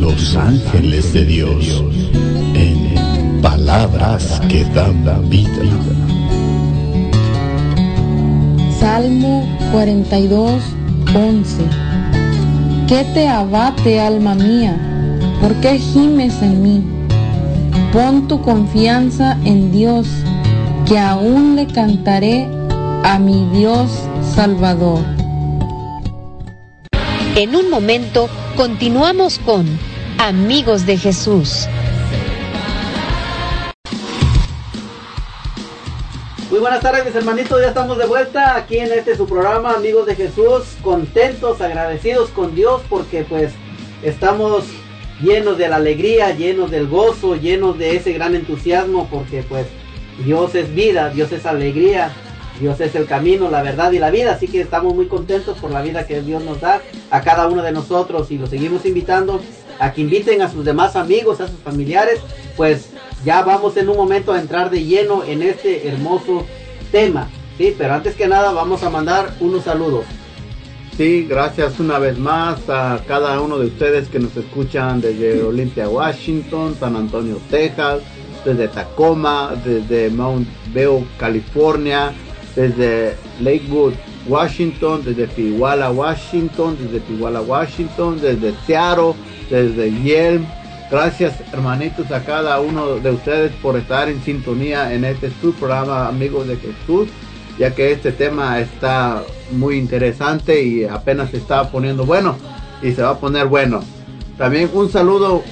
Los 0.00 0.36
Ángeles 0.36 1.12
de 1.12 1.24
Dios, 1.24 1.84
palabras 3.58 4.40
que 4.48 4.64
dan 4.66 5.04
vida. 5.28 5.50
Salmo 8.78 9.46
42, 9.72 10.62
11. 11.14 11.62
¿Qué 12.86 13.04
te 13.14 13.28
abate, 13.28 14.00
alma 14.00 14.34
mía? 14.34 14.76
¿Por 15.40 15.54
qué 15.56 15.78
gimes 15.78 16.40
en 16.40 16.62
mí? 16.62 16.84
Pon 17.92 18.28
tu 18.28 18.40
confianza 18.42 19.36
en 19.44 19.72
Dios, 19.72 20.06
que 20.86 20.98
aún 20.98 21.56
le 21.56 21.66
cantaré 21.66 22.46
a 23.04 23.18
mi 23.18 23.48
Dios 23.52 23.90
Salvador. 24.34 25.00
En 27.34 27.56
un 27.56 27.70
momento 27.70 28.28
continuamos 28.56 29.38
con 29.38 29.66
Amigos 30.18 30.86
de 30.86 30.96
Jesús. 30.96 31.68
Muy 36.58 36.62
buenas 36.62 36.80
tardes 36.80 37.04
mis 37.04 37.14
hermanitos, 37.14 37.60
ya 37.60 37.68
estamos 37.68 37.98
de 37.98 38.06
vuelta 38.06 38.56
aquí 38.56 38.78
en 38.78 38.90
este 38.90 39.16
su 39.16 39.28
programa 39.28 39.74
Amigos 39.74 40.06
de 40.06 40.16
Jesús, 40.16 40.64
contentos, 40.82 41.60
agradecidos 41.60 42.30
con 42.30 42.56
Dios 42.56 42.82
porque 42.88 43.22
pues 43.22 43.52
estamos 44.02 44.64
llenos 45.22 45.56
de 45.56 45.68
la 45.68 45.76
alegría, 45.76 46.32
llenos 46.32 46.72
del 46.72 46.88
gozo, 46.88 47.36
llenos 47.36 47.78
de 47.78 47.94
ese 47.94 48.12
gran 48.12 48.34
entusiasmo 48.34 49.06
porque 49.08 49.44
pues 49.44 49.68
Dios 50.24 50.56
es 50.56 50.74
vida, 50.74 51.10
Dios 51.10 51.30
es 51.30 51.46
alegría, 51.46 52.10
Dios 52.58 52.80
es 52.80 52.96
el 52.96 53.06
camino, 53.06 53.52
la 53.52 53.62
verdad 53.62 53.92
y 53.92 54.00
la 54.00 54.10
vida, 54.10 54.32
así 54.32 54.48
que 54.48 54.60
estamos 54.60 54.96
muy 54.96 55.06
contentos 55.06 55.58
por 55.58 55.70
la 55.70 55.80
vida 55.80 56.08
que 56.08 56.22
Dios 56.22 56.42
nos 56.42 56.60
da 56.60 56.82
a 57.12 57.20
cada 57.20 57.46
uno 57.46 57.62
de 57.62 57.70
nosotros 57.70 58.32
y 58.32 58.38
los 58.38 58.50
seguimos 58.50 58.84
invitando 58.84 59.40
a 59.78 59.92
que 59.92 60.00
inviten 60.00 60.42
a 60.42 60.50
sus 60.50 60.64
demás 60.64 60.96
amigos, 60.96 61.40
a 61.40 61.46
sus 61.46 61.60
familiares, 61.60 62.18
pues 62.56 62.90
ya 63.24 63.42
vamos 63.42 63.76
en 63.76 63.88
un 63.88 63.96
momento 63.96 64.32
a 64.32 64.40
entrar 64.40 64.70
de 64.70 64.84
lleno 64.84 65.24
en 65.24 65.42
este 65.42 65.88
hermoso 65.88 66.44
tema, 66.90 67.28
¿sí? 67.56 67.74
Pero 67.76 67.94
antes 67.94 68.14
que 68.14 68.28
nada 68.28 68.52
vamos 68.52 68.82
a 68.82 68.90
mandar 68.90 69.34
unos 69.40 69.64
saludos. 69.64 70.04
Sí, 70.96 71.26
gracias 71.28 71.78
una 71.78 71.98
vez 72.00 72.18
más 72.18 72.68
a 72.68 73.00
cada 73.06 73.40
uno 73.40 73.58
de 73.58 73.66
ustedes 73.66 74.08
que 74.08 74.18
nos 74.18 74.36
escuchan 74.36 75.00
desde 75.00 75.42
Olympia, 75.44 75.88
Washington, 75.88 76.74
San 76.78 76.96
Antonio, 76.96 77.40
Texas, 77.50 78.00
desde 78.44 78.66
Tacoma, 78.66 79.54
desde 79.64 80.10
Mount 80.10 80.48
View, 80.74 81.06
California, 81.16 82.12
desde 82.56 83.14
Lakewood, 83.40 83.94
Washington, 84.26 85.02
desde 85.04 85.28
Pihuala, 85.28 85.90
Washington, 85.92 86.76
desde 86.80 86.98
Pihuala, 87.00 87.42
Washington, 87.42 88.20
desde 88.20 88.52
Seattle, 88.66 89.14
desde 89.50 89.92
Yelm. 90.02 90.46
Gracias 90.90 91.34
hermanitos 91.52 92.10
a 92.12 92.24
cada 92.24 92.60
uno 92.60 92.96
de 92.96 93.10
ustedes 93.10 93.52
por 93.60 93.76
estar 93.76 94.08
en 94.08 94.22
sintonía 94.22 94.94
en 94.94 95.04
este 95.04 95.30
su 95.42 95.52
programa 95.52 96.08
Amigos 96.08 96.48
de 96.48 96.56
Jesús, 96.56 97.08
ya 97.58 97.74
que 97.74 97.92
este 97.92 98.10
tema 98.10 98.58
está 98.58 99.22
muy 99.52 99.76
interesante 99.76 100.62
y 100.62 100.84
apenas 100.84 101.30
se 101.30 101.36
está 101.36 101.70
poniendo 101.70 102.06
bueno 102.06 102.36
y 102.80 102.92
se 102.92 103.02
va 103.02 103.10
a 103.10 103.18
poner 103.18 103.48
bueno. 103.48 103.82
También 104.38 104.70
un 104.72 104.90
saludo 104.90 105.42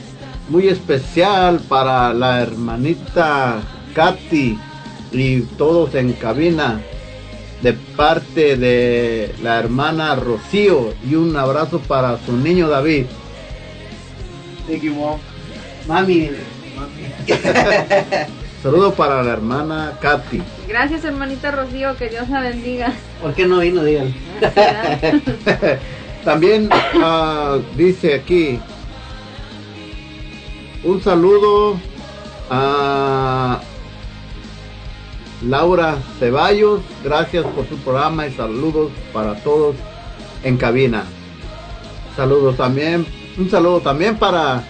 muy 0.48 0.68
especial 0.68 1.60
para 1.68 2.14
la 2.14 2.40
hermanita 2.40 3.60
Katy 3.94 4.58
y 5.12 5.40
todos 5.58 5.94
en 5.96 6.14
cabina 6.14 6.80
de 7.62 7.74
parte 7.74 8.56
de 8.56 9.34
la 9.42 9.58
hermana 9.58 10.14
Rocío 10.14 10.94
y 11.06 11.14
un 11.14 11.36
abrazo 11.36 11.78
para 11.80 12.18
su 12.24 12.34
niño 12.38 12.68
David. 12.68 13.04
Thank 14.66 14.82
you, 14.82 14.94
Mom. 14.94 15.20
Mami. 15.86 16.30
Saludo 18.62 18.94
para 18.94 19.22
la 19.22 19.32
hermana 19.32 19.98
Katy. 20.00 20.42
Gracias, 20.68 21.04
hermanita 21.04 21.52
Rocío, 21.52 21.96
que 21.96 22.08
Dios 22.08 22.28
la 22.28 22.40
bendiga. 22.40 22.92
¿Por 23.22 23.34
qué 23.34 23.46
no 23.46 23.58
vino, 23.58 23.84
dígale? 23.84 24.12
También 26.24 26.68
ah, 26.72 27.58
dice 27.76 28.14
aquí 28.14 28.58
un 30.82 31.00
saludo 31.00 31.78
a 32.50 33.60
Laura 35.42 35.98
Ceballos. 36.18 36.80
Gracias 37.04 37.44
por 37.44 37.68
su 37.68 37.76
programa 37.78 38.26
y 38.26 38.32
saludos 38.32 38.90
para 39.12 39.36
todos 39.36 39.76
en 40.42 40.56
cabina. 40.56 41.04
Saludos 42.16 42.56
también. 42.56 43.06
Un 43.38 43.50
saludo 43.50 43.80
también 43.80 44.16
para 44.16 44.62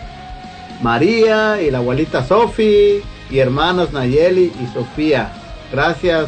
María 0.82 1.62
y 1.62 1.70
la 1.70 1.78
abuelita 1.78 2.26
Sofi 2.26 3.00
y 3.30 3.38
hermanas 3.38 3.92
Nayeli 3.92 4.52
y 4.60 4.66
Sofía. 4.74 5.32
Gracias 5.70 6.26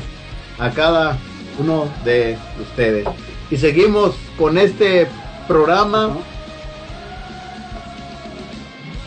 a 0.58 0.70
cada 0.70 1.18
uno 1.58 1.88
de 2.04 2.38
ustedes. 2.60 3.08
Y 3.50 3.56
seguimos 3.56 4.14
con 4.38 4.56
este 4.56 5.08
programa. 5.48 6.16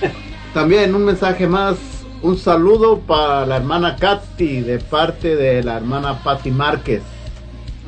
También 0.53 0.93
un 0.93 1.05
mensaje 1.05 1.47
más, 1.47 1.77
un 2.21 2.37
saludo 2.37 2.99
para 2.99 3.45
la 3.45 3.55
hermana 3.55 3.95
Katy 3.95 4.59
de 4.59 4.79
parte 4.79 5.37
de 5.37 5.63
la 5.63 5.77
hermana 5.77 6.21
Patti 6.21 6.51
Márquez. 6.51 7.01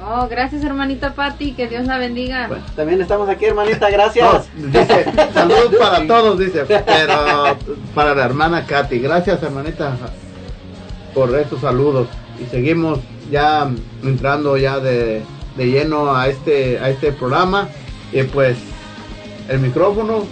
Oh, 0.06 0.28
gracias, 0.28 0.64
hermanita 0.64 1.14
Patti, 1.14 1.54
que 1.54 1.68
Dios 1.68 1.86
la 1.86 1.98
bendiga. 1.98 2.50
También 2.76 3.02
estamos 3.02 3.30
aquí, 3.30 3.46
hermanita, 3.46 3.90
gracias. 3.90 4.50
No, 4.56 4.68
dice, 4.68 5.06
saludos 5.34 5.76
para 5.80 6.06
todos, 6.06 6.40
dice, 6.40 6.66
pero 6.66 7.58
para 7.96 8.14
la 8.14 8.26
hermana 8.26 8.66
Katy. 8.66 9.00
Gracias, 9.00 9.42
hermanita, 9.42 9.96
por 11.14 11.34
estos 11.38 11.62
saludos. 11.62 12.10
Y 12.42 12.50
seguimos 12.50 13.00
ya 13.32 13.70
entrando 14.04 14.58
ya 14.58 14.80
de, 14.80 15.22
de 15.56 15.66
lleno 15.68 16.14
a 16.14 16.28
este, 16.28 16.80
a 16.80 16.90
este 16.90 17.14
programa. 17.14 17.70
Y 18.12 18.24
pues 18.24 18.58
el 19.48 19.60
micrófono 19.60 20.26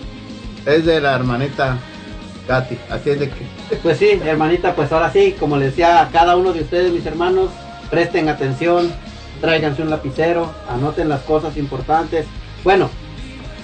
es 0.65 0.85
de 0.85 0.99
la 0.99 1.15
hermanita 1.15 1.77
Katy. 2.47 2.77
Así 2.89 3.11
es 3.11 3.19
de 3.21 3.29
que. 3.29 3.75
Pues 3.81 3.97
sí, 3.97 4.19
hermanita, 4.25 4.75
pues 4.75 4.91
ahora 4.91 5.11
sí, 5.13 5.33
como 5.39 5.55
les 5.55 5.69
decía 5.69 6.01
a 6.01 6.09
cada 6.09 6.35
uno 6.35 6.51
de 6.51 6.61
ustedes, 6.61 6.91
mis 6.91 7.05
hermanos, 7.05 7.51
presten 7.89 8.27
atención, 8.27 8.91
tráiganse 9.41 9.81
un 9.81 9.89
lapicero, 9.89 10.51
anoten 10.69 11.09
las 11.09 11.21
cosas 11.21 11.57
importantes. 11.57 12.25
Bueno, 12.63 12.89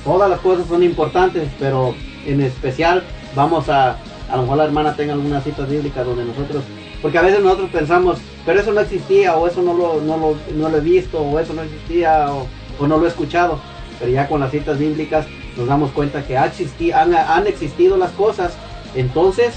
todas 0.04 0.30
las 0.30 0.40
cosas 0.40 0.68
son 0.68 0.84
importantes, 0.84 1.48
pero 1.60 1.96
en 2.26 2.42
especial 2.42 3.04
vamos 3.36 3.70
a, 3.70 3.98
a 4.30 4.36
lo 4.36 4.42
mejor 4.42 4.58
la 4.58 4.66
hermana 4.66 4.96
tenga 4.96 5.14
algunas 5.14 5.44
citas 5.44 5.70
bíblicas 5.70 6.06
donde 6.06 6.26
nosotros, 6.26 6.64
porque 7.02 7.20
a 7.20 7.22
veces 7.22 7.42
nosotros 7.42 7.70
pensamos, 7.70 8.18
pero 8.46 8.60
eso 8.60 8.74
no 8.74 8.82
existía, 8.82 9.38
o 9.38 9.48
eso 9.48 9.62
no 9.62 9.74
lo, 9.74 10.02
no 10.02 10.18
lo, 10.18 10.36
no 10.56 10.70
lo 10.70 10.78
he 10.78 10.82
visto, 10.82 11.20
o 11.22 11.40
eso 11.40 11.54
no 11.54 11.62
existía, 11.62 12.34
o, 12.34 12.48
o 12.80 12.88
no 12.88 12.98
lo 12.98 13.06
he 13.06 13.10
escuchado. 13.10 13.60
Pero 14.00 14.12
ya 14.12 14.28
con 14.28 14.40
las 14.40 14.52
citas 14.52 14.78
bíblicas 14.80 15.26
nos 15.56 15.68
damos 15.68 15.92
cuenta 15.92 16.24
que 16.26 16.38
ha 16.38 16.46
existi- 16.52 16.94
han, 16.94 17.14
han 17.16 17.48
existido 17.48 17.98
las 17.98 18.12
cosas. 18.12 18.54
Entonces, 18.96 19.54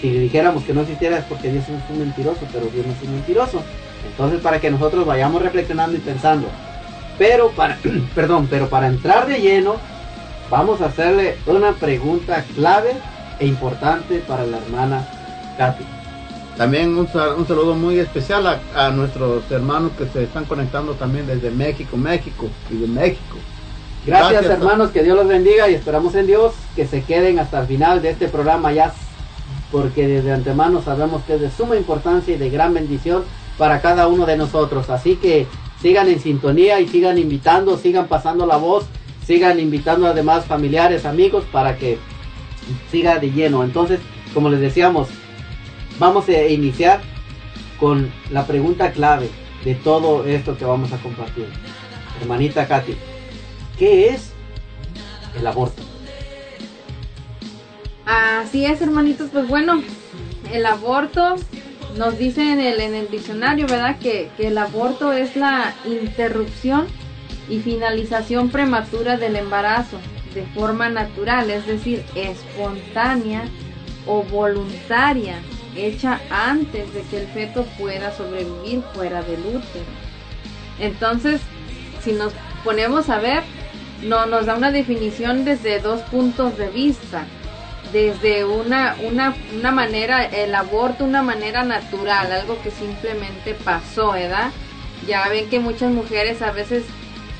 si 0.00 0.10
dijéramos 0.10 0.62
que 0.64 0.72
no 0.74 0.82
existiera 0.82 1.18
es 1.18 1.24
porque 1.24 1.50
Dios 1.50 1.64
es 1.64 1.90
un 1.90 1.98
mentiroso, 2.00 2.40
pero 2.52 2.66
Dios 2.66 2.86
no 2.86 2.92
es 2.92 3.02
un 3.02 3.12
mentiroso. 3.14 3.62
Entonces, 4.06 4.40
para 4.40 4.60
que 4.60 4.70
nosotros 4.70 5.06
vayamos 5.06 5.42
reflexionando 5.42 5.96
y 5.96 6.00
pensando. 6.00 6.48
Pero 7.18 7.50
para, 7.50 7.78
perdón, 8.14 8.46
pero 8.50 8.68
para 8.68 8.86
entrar 8.88 9.26
de 9.26 9.40
lleno, 9.40 9.76
vamos 10.50 10.80
a 10.80 10.86
hacerle 10.86 11.36
una 11.46 11.72
pregunta 11.72 12.44
clave 12.54 12.92
e 13.38 13.46
importante 13.46 14.18
para 14.26 14.44
la 14.46 14.58
hermana 14.58 15.06
Katy. 15.56 15.84
También 16.56 16.96
un, 16.98 17.06
sal- 17.06 17.34
un 17.38 17.46
saludo 17.46 17.74
muy 17.76 17.98
especial 18.00 18.44
a, 18.46 18.58
a 18.74 18.90
nuestros 18.90 19.48
hermanos 19.50 19.92
que 19.96 20.06
se 20.06 20.24
están 20.24 20.44
conectando 20.44 20.94
también 20.94 21.26
desde 21.26 21.50
México, 21.50 21.96
México 21.96 22.48
y 22.70 22.78
de 22.78 22.86
México. 22.88 23.36
Gracias, 24.04 24.32
Gracias. 24.42 24.52
hermanos, 24.58 24.90
que 24.90 25.02
Dios 25.04 25.16
los 25.16 25.28
bendiga 25.28 25.68
y 25.68 25.74
esperamos 25.74 26.14
en 26.16 26.26
Dios 26.26 26.54
que 26.74 26.86
se 26.86 27.02
queden 27.02 27.38
hasta 27.38 27.60
el 27.60 27.66
final 27.66 28.00
de 28.02 28.10
este 28.10 28.26
programa 28.28 28.72
ya, 28.72 28.92
porque 29.70 30.08
desde 30.08 30.32
antemano 30.32 30.82
sabemos 30.82 31.22
que 31.24 31.34
es 31.34 31.40
de 31.42 31.50
suma 31.50 31.76
importancia 31.76 32.34
y 32.34 32.38
de 32.38 32.48
gran 32.50 32.74
bendición 32.74 33.22
para 33.58 33.82
cada 33.82 34.06
uno 34.06 34.24
de 34.24 34.36
nosotros. 34.36 34.88
Así 34.88 35.16
que 35.16 35.46
sigan 35.82 36.08
en 36.08 36.20
sintonía 36.20 36.80
y 36.80 36.88
sigan 36.88 37.18
invitando, 37.18 37.76
sigan 37.76 38.08
pasando 38.08 38.46
la 38.46 38.56
voz, 38.56 38.86
sigan 39.26 39.60
invitando 39.60 40.06
a 40.06 40.14
demás 40.14 40.46
familiares, 40.46 41.04
amigos 41.04 41.44
para 41.52 41.76
que 41.76 41.98
siga 42.90 43.18
de 43.18 43.30
lleno. 43.30 43.64
Entonces, 43.64 44.00
como 44.32 44.48
les 44.48 44.60
decíamos, 44.60 45.08
vamos 45.98 46.28
a 46.28 46.46
iniciar 46.46 47.00
con 47.78 48.10
la 48.30 48.46
pregunta 48.46 48.92
clave 48.92 49.28
de 49.64 49.74
todo 49.74 50.24
esto 50.24 50.56
que 50.56 50.64
vamos 50.64 50.92
a 50.92 50.98
compartir. 50.98 51.46
Hermanita 52.20 52.66
Katy, 52.66 52.96
¿qué 53.78 54.10
es 54.10 54.32
el 55.38 55.46
aborto? 55.46 55.82
Así 58.06 58.64
es, 58.64 58.80
hermanitos, 58.80 59.28
pues 59.30 59.46
bueno, 59.46 59.82
el 60.52 60.64
aborto 60.64 61.36
nos 61.98 62.16
dice 62.16 62.52
en 62.52 62.60
el, 62.60 63.10
diccionario, 63.10 63.66
¿verdad? 63.66 63.98
Que, 63.98 64.30
que 64.36 64.46
el 64.48 64.58
aborto 64.58 65.12
es 65.12 65.36
la 65.36 65.74
interrupción 65.84 66.86
y 67.48 67.58
finalización 67.58 68.50
prematura 68.50 69.16
del 69.16 69.36
embarazo 69.36 69.98
de 70.34 70.44
forma 70.54 70.88
natural, 70.88 71.50
es 71.50 71.66
decir, 71.66 72.04
espontánea 72.14 73.44
o 74.06 74.22
voluntaria, 74.22 75.40
hecha 75.76 76.20
antes 76.30 76.92
de 76.94 77.02
que 77.02 77.20
el 77.20 77.26
feto 77.28 77.64
pueda 77.78 78.12
sobrevivir 78.16 78.82
fuera 78.94 79.22
del 79.22 79.40
útero. 79.40 79.84
Entonces, 80.78 81.40
si 82.02 82.12
nos 82.12 82.32
ponemos 82.64 83.10
a 83.10 83.18
ver, 83.18 83.42
no, 84.02 84.26
nos 84.26 84.46
da 84.46 84.54
una 84.54 84.70
definición 84.70 85.44
desde 85.44 85.80
dos 85.80 86.00
puntos 86.02 86.56
de 86.56 86.68
vista. 86.68 87.26
Desde 87.92 88.44
una, 88.44 88.96
una, 89.02 89.34
una 89.58 89.70
manera, 89.70 90.24
el 90.24 90.54
aborto, 90.54 91.04
una 91.04 91.22
manera 91.22 91.62
natural, 91.62 92.30
algo 92.32 92.60
que 92.62 92.70
simplemente 92.70 93.54
pasó, 93.54 94.12
¿verdad? 94.12 94.50
Ya 95.06 95.28
ven 95.28 95.48
que 95.48 95.58
muchas 95.58 95.90
mujeres 95.90 96.42
a 96.42 96.52
veces 96.52 96.84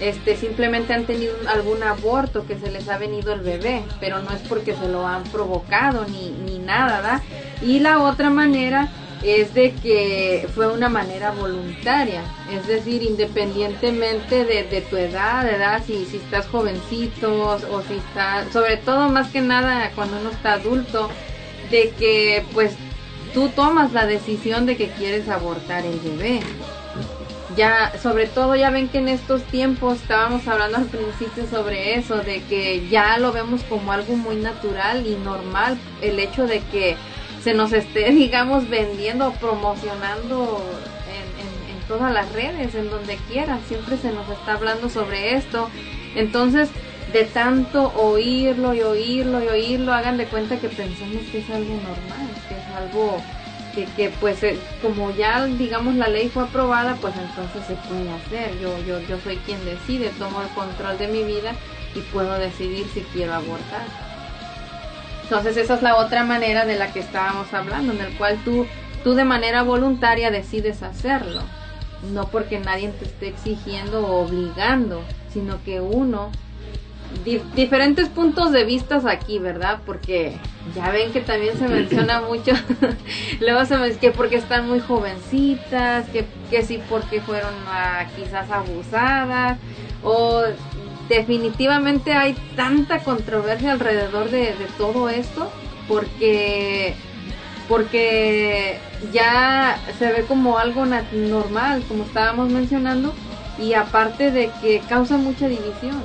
este, 0.01 0.37
simplemente 0.37 0.95
han 0.95 1.05
tenido 1.05 1.35
algún 1.49 1.83
aborto 1.83 2.47
que 2.47 2.59
se 2.59 2.71
les 2.71 2.89
ha 2.89 2.99
venido 2.99 3.33
el 3.33 3.41
bebé, 3.41 3.83
pero 4.01 4.21
no 4.21 4.31
es 4.31 4.41
porque 4.49 4.75
se 4.75 4.89
lo 4.89 5.07
han 5.07 5.25
provocado 5.25 6.07
ni, 6.07 6.31
ni 6.31 6.59
nada, 6.59 7.01
¿verdad? 7.01 7.23
Y 7.63 7.81
la 7.81 8.03
otra 8.03 8.31
manera 8.31 8.89
es 9.23 9.53
de 9.55 9.73
que 9.73 10.49
fue 10.55 10.73
una 10.73 10.89
manera 10.89 11.33
voluntaria, 11.33 12.23
es 12.53 12.67
decir, 12.67 13.03
independientemente 13.03 14.45
de, 14.45 14.81
tu 14.83 14.97
edad, 14.97 15.45
¿verdad? 15.45 15.83
Si, 15.87 16.07
si 16.07 16.19
estás 16.19 16.47
jovencito 16.47 17.59
o 17.71 17.83
si 17.83 17.95
estás, 17.95 18.53
sobre 18.53 18.77
todo 18.77 19.09
más 19.09 19.31
que 19.31 19.41
nada 19.41 19.91
cuando 19.95 20.19
uno 20.19 20.31
está 20.31 20.55
adulto, 20.55 21.11
de 21.71 21.91
que 21.99 22.45
pues 22.55 22.75
tú 23.35 23.49
tomas 23.49 23.93
la 23.93 24.07
decisión 24.07 24.67
de 24.67 24.77
que 24.77 24.89
quieres 24.89 25.29
abortar 25.29 25.85
el 25.85 25.99
bebé. 26.01 26.41
Ya, 27.57 27.93
sobre 28.01 28.27
todo 28.27 28.55
ya 28.55 28.71
ven 28.71 28.89
que 28.89 28.99
en 28.99 29.09
estos 29.09 29.43
tiempos 29.45 30.01
estábamos 30.03 30.47
hablando 30.47 30.77
al 30.77 30.85
principio 30.85 31.47
sobre 31.51 31.95
eso, 31.95 32.19
de 32.19 32.43
que 32.43 32.89
ya 32.89 33.19
lo 33.19 33.33
vemos 33.33 33.63
como 33.65 33.91
algo 33.91 34.15
muy 34.17 34.37
natural 34.37 35.07
y 35.07 35.17
normal, 35.17 35.79
el 36.01 36.21
hecho 36.21 36.47
de 36.47 36.61
que 36.61 36.97
se 37.49 37.55
nos 37.55 37.73
esté, 37.73 38.11
digamos, 38.25 38.69
vendiendo, 38.69 39.33
promocionando 39.33 40.61
en, 41.07 41.73
en- 41.73 41.79
todas 41.89 42.13
las 42.13 42.31
redes, 42.33 42.75
en 42.75 42.91
donde 42.91 43.17
quiera, 43.31 43.59
siempre 43.67 43.97
se 43.97 44.13
nos 44.13 44.29
está 44.29 44.53
hablando 44.53 44.91
sobre 44.91 45.37
esto. 45.37 45.71
Entonces, 46.15 46.69
de 47.15 47.25
tanto 47.25 47.91
oírlo 47.95 48.75
y 48.75 48.83
oírlo 48.83 49.43
y 49.43 49.49
oírlo, 49.49 49.95
hagan 49.95 50.19
de 50.19 50.27
cuenta 50.27 50.59
que 50.61 50.69
pensamos 50.69 51.23
que 51.33 51.39
es 51.39 51.49
algo 51.49 51.73
normal, 51.77 52.29
que 52.47 52.59
es 52.59 52.69
algo 52.77 53.25
que, 53.75 53.87
que 53.97 54.11
pues 54.21 54.43
eh, 54.43 54.59
como 54.83 55.11
ya 55.13 55.47
digamos 55.47 55.95
la 55.95 56.09
ley 56.09 56.29
fue 56.29 56.43
aprobada, 56.43 56.95
pues 56.97 57.15
entonces 57.17 57.65
se 57.65 57.77
puede 57.77 58.11
hacer. 58.11 58.59
Yo, 58.61 58.79
yo, 58.87 59.01
yo 59.09 59.19
soy 59.25 59.37
quien 59.39 59.65
decide, 59.65 60.11
tomo 60.19 60.43
el 60.43 60.49
control 60.49 60.99
de 60.99 61.09
mi 61.09 61.25
vida 61.25 61.53
y 61.95 62.01
puedo 62.13 62.39
decidir 62.39 62.87
si 62.93 63.01
quiero 63.01 63.33
abortar. 63.33 63.87
Entonces 65.29 65.59
esa 65.59 65.75
es 65.75 65.83
la 65.83 65.97
otra 65.97 66.25
manera 66.25 66.65
de 66.65 66.77
la 66.79 66.91
que 66.91 67.01
estábamos 67.01 67.53
hablando, 67.53 67.93
en 67.93 68.01
el 68.01 68.17
cual 68.17 68.39
tú, 68.47 68.67
tú 69.05 69.13
de 69.13 69.25
manera 69.25 69.63
voluntaria 69.63 70.31
decides 70.31 70.83
hacerlo. 70.83 71.43
No 72.15 72.25
porque 72.29 72.59
nadie 72.59 72.89
te 72.89 73.05
esté 73.05 73.29
exigiendo 73.29 74.07
o 74.07 74.25
obligando, 74.25 75.03
sino 75.31 75.63
que 75.65 75.83
uno 75.83 76.31
di- 77.27 77.43
diferentes 77.55 78.09
puntos 78.09 78.53
de 78.53 78.65
vistas 78.65 79.05
aquí, 79.05 79.39
¿verdad? 79.39 79.81
Porque 79.85 80.39
ya 80.75 80.91
ven 80.91 81.13
que 81.13 81.21
también 81.21 81.59
se 81.59 81.69
menciona 81.69 82.21
mucho, 82.29 82.53
luego 83.41 83.67
se 83.67 83.77
me 83.77 83.91
que 83.97 84.11
porque 84.13 84.37
están 84.37 84.67
muy 84.67 84.81
jovencitas, 84.81 86.07
que, 86.09 86.25
que 86.49 86.63
sí 86.63 86.81
porque 86.89 87.21
fueron 87.21 87.53
ah, 87.67 88.07
quizás 88.17 88.51
abusadas, 88.51 89.59
o 90.03 90.43
definitivamente 91.09 92.13
hay 92.13 92.35
tanta 92.57 93.01
controversia 93.01 93.73
alrededor 93.73 94.31
de, 94.31 94.55
todo 94.77 95.09
esto, 95.09 95.51
porque 95.89 96.95
porque 97.69 98.79
ya 99.13 99.79
se 99.99 100.11
ve 100.11 100.23
como 100.23 100.59
algo 100.59 100.87
normal, 100.87 101.85
como 101.87 102.05
estábamos 102.05 102.51
mencionando, 102.51 103.13
y 103.59 103.75
aparte 103.75 104.31
de 104.31 104.51
que 104.63 104.81
causa 104.89 105.19
mucha 105.19 105.49
división 105.49 106.03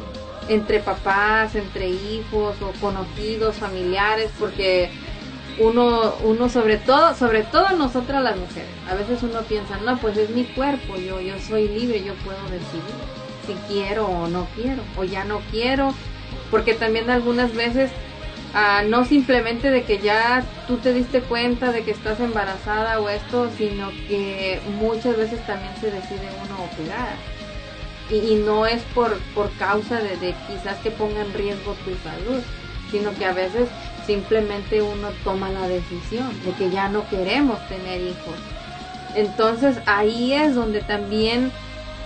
entre 0.50 0.80
papás, 0.80 1.56
entre 1.56 1.90
hijos 1.90 2.58
o 2.62 2.72
conocidos, 2.82 3.56
familiares, 3.56 4.30
porque 4.38 4.90
uno, 5.58 6.16
uno 6.26 6.50
sobre 6.50 6.78
todo, 6.78 7.16
sobre 7.16 7.44
todo 7.44 7.70
nosotras 7.78 8.22
las 8.22 8.36
mujeres, 8.36 8.70
a 8.90 8.96
veces 8.96 9.24
uno 9.24 9.40
piensa, 9.44 9.78
no, 9.78 9.98
pues 10.00 10.18
es 10.18 10.32
mi 10.32 10.44
cuerpo, 10.44 10.98
yo, 10.98 11.22
yo 11.22 11.36
soy 11.40 11.70
libre, 11.70 12.04
yo 12.04 12.14
puedo 12.16 12.42
decidir 12.50 13.23
si 13.46 13.54
quiero 13.68 14.08
o 14.08 14.28
no 14.28 14.48
quiero, 14.56 14.84
o 14.98 15.04
ya 15.04 15.24
no 15.24 15.42
quiero, 15.52 15.94
porque 16.52 16.74
también 16.74 17.10
algunas 17.10 17.54
veces 17.54 17.92
ah, 18.54 18.84
no 18.88 19.06
simplemente 19.06 19.70
de 19.70 19.84
que 19.84 20.00
ya 20.00 20.44
tú 20.68 20.78
te 20.78 20.94
diste 20.94 21.22
cuenta 21.22 21.72
de 21.72 21.84
que 21.84 21.92
estás 21.92 22.20
embarazada 22.20 23.00
o 23.00 23.10
esto, 23.10 23.50
sino 23.58 23.90
que 24.08 24.62
muchas 24.80 25.18
veces 25.18 25.46
también 25.46 25.74
se 25.80 25.92
decide 25.92 26.30
uno 26.46 26.64
operar. 26.64 27.16
Y, 28.10 28.36
no 28.36 28.68
es 28.68 28.82
por, 28.94 29.18
por 29.34 29.50
causa 29.54 30.00
de, 30.00 30.18
de 30.18 30.36
quizás 30.48 30.78
que 30.84 30.92
ponga 30.92 31.22
en 31.22 31.34
riesgo 31.34 31.76
tu 31.86 31.92
salud, 32.08 32.44
sino 32.92 33.14
que 33.16 33.26
a 33.26 33.34
veces 33.34 33.70
simplemente 34.06 34.82
uno 34.82 35.10
toma 35.24 35.50
la 35.50 35.68
decisión 35.68 36.30
de 36.44 36.52
que 36.52 36.70
ya 36.70 36.90
no 36.90 37.08
queremos 37.10 37.58
tener 37.70 38.02
hijos. 38.02 38.36
Entonces 39.16 39.78
ahí 39.86 40.34
es 40.34 40.54
donde 40.54 40.82
también 40.82 41.52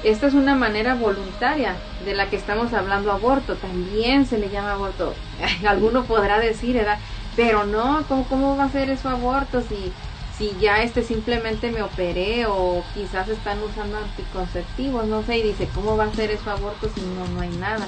esta 0.04 0.28
es 0.28 0.34
una 0.34 0.56
manera 0.56 0.96
voluntaria 0.96 1.76
de 2.06 2.14
la 2.14 2.30
que 2.30 2.36
estamos 2.36 2.74
hablando 2.74 3.12
aborto, 3.12 3.56
también 3.56 4.26
se 4.26 4.38
le 4.38 4.50
llama 4.50 4.74
aborto. 4.74 5.14
Alguno 5.68 6.04
podrá 6.04 6.40
decir, 6.40 6.76
¿verdad? 6.76 7.00
Pero 7.36 7.66
no, 7.66 8.04
¿cómo, 8.08 8.26
cómo 8.28 8.58
va 8.58 8.66
a 8.66 8.72
ser 8.72 8.90
eso 8.90 9.10
aborto 9.10 9.62
si, 9.62 9.92
si 10.38 10.56
ya 10.60 10.82
este 10.84 11.04
simplemente 11.04 11.72
me 11.72 11.82
operé 11.82 12.46
o 12.48 12.84
quizás 12.94 13.28
están 13.30 13.62
usando 13.62 13.98
anticonceptivos, 13.98 15.06
no 15.06 15.24
sé, 15.24 15.40
y 15.40 15.44
dice, 15.44 15.68
¿cómo 15.74 15.98
va 15.98 16.06
a 16.06 16.14
ser 16.14 16.32
eso 16.32 16.50
aborto 16.50 16.90
si 16.94 17.02
no, 17.02 17.28
no 17.34 17.42
hay 17.42 17.50
nada? 17.58 17.88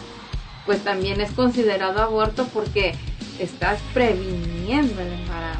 Pues 0.66 0.84
también 0.84 1.22
es 1.22 1.32
considerado 1.32 2.01
aborto 2.01 2.47
porque 2.53 2.95
estás 3.39 3.80
previniendo 3.93 5.01
el 5.01 5.14
embarazo. 5.14 5.60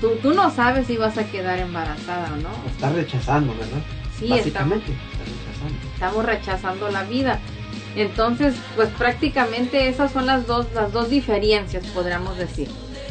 Tú, 0.00 0.10
tú 0.22 0.32
no 0.32 0.50
sabes 0.50 0.86
si 0.86 0.96
vas 0.96 1.18
a 1.18 1.24
quedar 1.24 1.58
embarazada 1.58 2.32
o 2.32 2.36
no. 2.36 2.50
Está 2.68 2.90
rechazando, 2.90 3.54
¿verdad? 3.54 3.82
Sí, 4.22 4.32
estamos, 4.32 4.78
Básicamente, 4.78 4.92
está 4.92 5.24
rechazando. 5.24 5.88
estamos 5.94 6.24
rechazando 6.24 6.90
la 6.90 7.02
vida. 7.04 7.40
Entonces, 7.96 8.54
pues 8.76 8.88
prácticamente 8.90 9.88
esas 9.88 10.12
son 10.12 10.26
las 10.26 10.46
dos, 10.46 10.66
las 10.74 10.92
dos 10.92 11.10
diferencias, 11.10 11.84
podríamos 11.88 12.38
decir. 12.38 12.68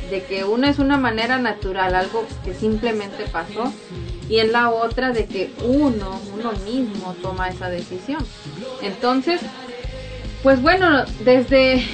De 0.09 0.24
que 0.24 0.43
una 0.43 0.70
es 0.70 0.80
una 0.80 0.97
manera 0.97 1.38
natural, 1.38 1.95
algo 1.95 2.26
que 2.43 2.53
simplemente 2.53 3.26
pasó, 3.32 3.72
y 4.30 4.39
en 4.39 4.51
la 4.51 4.70
otra 4.70 5.12
de 5.12 5.26
que 5.26 5.53
uno, 5.64 6.20
uno 6.34 6.51
mismo 6.66 7.16
toma 7.22 7.49
esa 7.49 7.70
decisión. 7.70 8.26
Entonces, 8.82 9.41
pues 10.43 10.62
bueno, 10.62 11.05
desde 11.24 11.86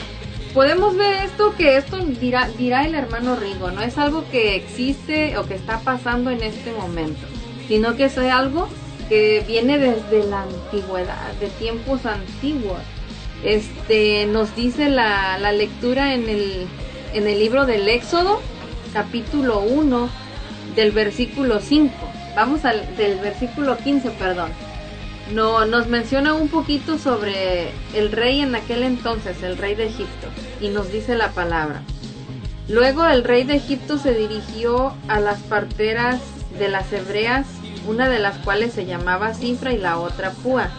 podemos 0.53 0.95
ver 0.95 1.26
esto 1.26 1.53
que 1.55 1.78
esto 1.78 1.97
dirá, 1.97 2.49
dirá 2.57 2.86
el 2.86 2.95
hermano 2.95 3.36
Rigo, 3.36 3.70
no 3.72 3.82
es 3.82 3.97
algo 3.97 4.24
que 4.32 4.55
existe 4.55 5.38
o 5.38 5.45
que 5.45 5.53
está 5.53 5.82
pasando 5.82 6.32
en 6.32 6.41
este 6.41 6.72
momento, 6.72 7.28
sino 7.68 7.95
que 7.95 8.05
es 8.05 8.18
algo 8.18 8.68
que 9.10 9.43
viene 9.47 9.78
desde 9.78 10.28
la 10.28 10.43
antigüedad, 10.43 11.32
de 11.39 11.47
tiempos 11.47 12.05
antiguos. 12.05 12.80
Este 13.43 14.26
nos 14.26 14.55
dice 14.55 14.89
la, 14.89 15.38
la 15.38 15.51
lectura 15.51 16.14
en 16.14 16.28
el, 16.30 16.68
en 17.14 17.28
el 17.28 17.39
libro 17.39 17.66
del 17.66 17.88
Éxodo, 17.88 18.41
capítulo 18.93 19.60
1, 19.60 20.10
del 20.76 20.91
versículo 20.91 21.60
5. 21.60 21.93
Vamos 22.36 22.66
al 22.66 22.95
del 22.97 23.20
versículo 23.20 23.78
15, 23.78 24.12
perdón. 24.12 24.51
No, 25.34 25.66
nos 25.66 25.88
menciona 25.88 26.34
un 26.34 26.47
poquito 26.47 26.97
sobre 26.97 27.70
el 27.93 28.12
rey 28.12 28.41
en 28.41 28.55
aquel 28.55 28.84
entonces, 28.84 29.43
el 29.43 29.58
rey 29.58 29.76
de 29.76 29.88
Egipto, 29.88 30.28
y 30.62 30.70
nos 30.70 30.91
dice 30.91 31.16
la 31.16 31.32
palabra. 31.32 31.82
Luego 32.70 33.05
el 33.05 33.24
rey 33.24 33.43
de 33.43 33.55
Egipto 33.55 33.97
se 33.97 34.14
dirigió 34.14 34.93
a 35.08 35.20
las 35.20 35.39
parteras 35.39 36.22
de 36.58 36.70
las 36.70 36.91
hebreas, 36.93 37.45
una 37.88 38.09
de 38.09 38.19
las 38.19 38.38
cuales 38.39 38.73
se 38.73 38.85
llamaba 38.85 39.33
Cifra 39.33 39.73
y 39.73 39.77
la 39.77 39.97
otra 39.99 40.31
Púa. 40.31 40.69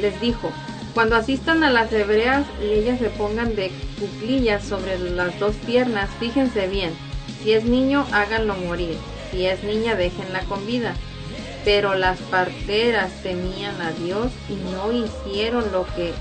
Les 0.00 0.20
dijo, 0.20 0.52
cuando 0.94 1.16
asistan 1.16 1.64
a 1.64 1.70
las 1.70 1.92
hebreas 1.92 2.44
y 2.62 2.72
ellas 2.72 2.98
se 2.98 3.10
pongan 3.10 3.56
de 3.56 3.70
cuclillas 3.98 4.64
sobre 4.64 4.98
las 4.98 5.38
dos 5.38 5.54
piernas, 5.66 6.08
fíjense 6.20 6.68
bien, 6.68 6.92
si 7.42 7.52
es 7.52 7.64
niño 7.64 8.06
háganlo 8.12 8.56
morir, 8.56 8.96
si 9.30 9.46
es 9.46 9.62
niña 9.64 9.94
déjenla 9.94 10.40
con 10.42 10.66
vida. 10.66 10.94
Pero 11.64 11.94
las 11.94 12.18
parteras 12.18 13.10
temían 13.22 13.80
a 13.80 13.92
Dios 13.92 14.32
y 14.48 14.54
no 14.72 14.92
hicieron 14.92 15.70
lo 15.72 15.86
que, 15.94 16.12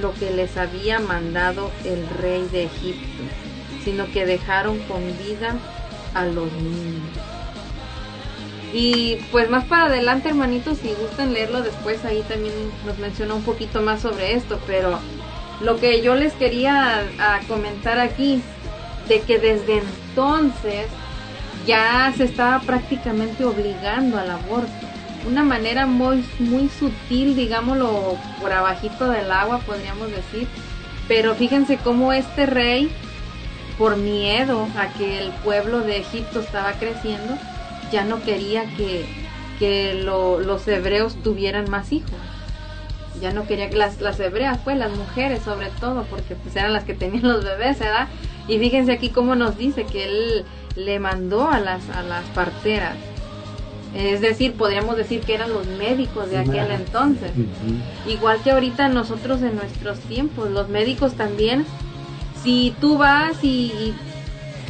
lo 0.00 0.12
que 0.14 0.30
les 0.30 0.56
había 0.56 0.98
mandado 0.98 1.70
el 1.84 2.06
rey 2.20 2.48
de 2.50 2.64
Egipto, 2.64 3.22
sino 3.84 4.10
que 4.12 4.24
dejaron 4.24 4.78
con 4.80 5.00
vida 5.18 5.56
a 6.14 6.24
los 6.24 6.50
niños. 6.52 7.31
Y 8.72 9.16
pues 9.30 9.50
más 9.50 9.64
para 9.64 9.84
adelante, 9.86 10.30
hermanitos, 10.30 10.78
si 10.78 10.94
gustan 10.94 11.34
leerlo 11.34 11.62
después, 11.62 12.04
ahí 12.04 12.22
también 12.26 12.54
nos 12.86 12.98
menciona 12.98 13.34
un 13.34 13.42
poquito 13.42 13.82
más 13.82 14.00
sobre 14.00 14.34
esto, 14.34 14.58
pero 14.66 14.98
lo 15.60 15.78
que 15.78 16.00
yo 16.00 16.14
les 16.14 16.32
quería 16.32 17.04
comentar 17.48 17.98
aquí, 18.00 18.42
de 19.08 19.20
que 19.20 19.38
desde 19.38 19.78
entonces 19.78 20.86
ya 21.66 22.12
se 22.16 22.24
estaba 22.24 22.60
prácticamente 22.60 23.44
obligando 23.44 24.18
al 24.18 24.30
aborto. 24.30 24.72
Una 25.28 25.44
manera 25.44 25.86
muy, 25.86 26.24
muy 26.38 26.68
sutil, 26.68 27.36
digámoslo, 27.36 28.16
por 28.40 28.52
abajito 28.52 29.08
del 29.10 29.30
agua, 29.30 29.58
podríamos 29.58 30.10
decir. 30.10 30.48
Pero 31.06 31.34
fíjense 31.34 31.76
cómo 31.76 32.12
este 32.12 32.46
rey, 32.46 32.90
por 33.78 33.96
miedo 33.96 34.66
a 34.76 34.88
que 34.94 35.18
el 35.18 35.30
pueblo 35.44 35.80
de 35.80 35.98
Egipto 35.98 36.40
estaba 36.40 36.72
creciendo, 36.72 37.38
ya 37.92 38.04
no 38.04 38.22
quería 38.22 38.64
que, 38.76 39.04
que 39.58 39.94
lo- 39.94 40.40
los 40.40 40.66
hebreos 40.66 41.14
tuvieran 41.22 41.70
más 41.70 41.92
hijos. 41.92 42.10
Ya 43.20 43.32
no 43.32 43.46
quería 43.46 43.70
que 43.70 43.76
las, 43.76 44.00
las 44.00 44.18
hebreas, 44.18 44.58
pues 44.64 44.76
las 44.78 44.90
mujeres 44.96 45.42
sobre 45.44 45.68
todo, 45.80 46.04
porque 46.10 46.34
pues 46.34 46.56
eran 46.56 46.72
las 46.72 46.84
que 46.84 46.94
tenían 46.94 47.22
los 47.28 47.44
bebés, 47.44 47.78
¿verdad? 47.78 48.08
Y 48.48 48.58
fíjense 48.58 48.90
aquí 48.92 49.10
cómo 49.10 49.36
nos 49.36 49.56
dice 49.56 49.84
que 49.84 50.04
él 50.06 50.44
le 50.74 50.98
mandó 50.98 51.48
a 51.48 51.60
las, 51.60 51.88
a 51.90 52.02
las 52.02 52.24
parteras. 52.34 52.94
Es 53.94 54.22
decir, 54.22 54.54
podríamos 54.54 54.96
decir 54.96 55.20
que 55.20 55.34
eran 55.34 55.52
los 55.52 55.66
médicos 55.66 56.30
de 56.30 56.38
aquel 56.38 56.54
entonces. 56.72 57.30
Igual 58.10 58.38
que 58.42 58.50
ahorita 58.50 58.88
nosotros 58.88 59.42
en 59.42 59.54
nuestros 59.54 59.98
tiempos, 60.00 60.50
los 60.50 60.68
médicos 60.70 61.12
también, 61.14 61.66
si 62.42 62.74
tú 62.80 62.96
vas 62.98 63.44
y, 63.44 63.48
y, 63.48 63.94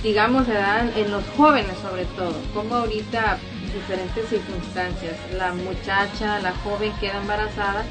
digamos, 0.03 0.46
¿verdad? 0.46 0.86
en 0.96 1.11
los 1.11 1.24
jóvenes 1.36 1.76
sobre 1.80 2.05
todo, 2.07 2.34
como 2.55 2.76
ahorita 2.76 3.38
diferentes 3.72 4.28
circunstancias, 4.28 5.16
la 5.36 5.53
muchacha, 5.55 6.40
la 6.40 6.53
joven 6.64 6.92
queda 7.00 7.20
embarazada 7.20 7.84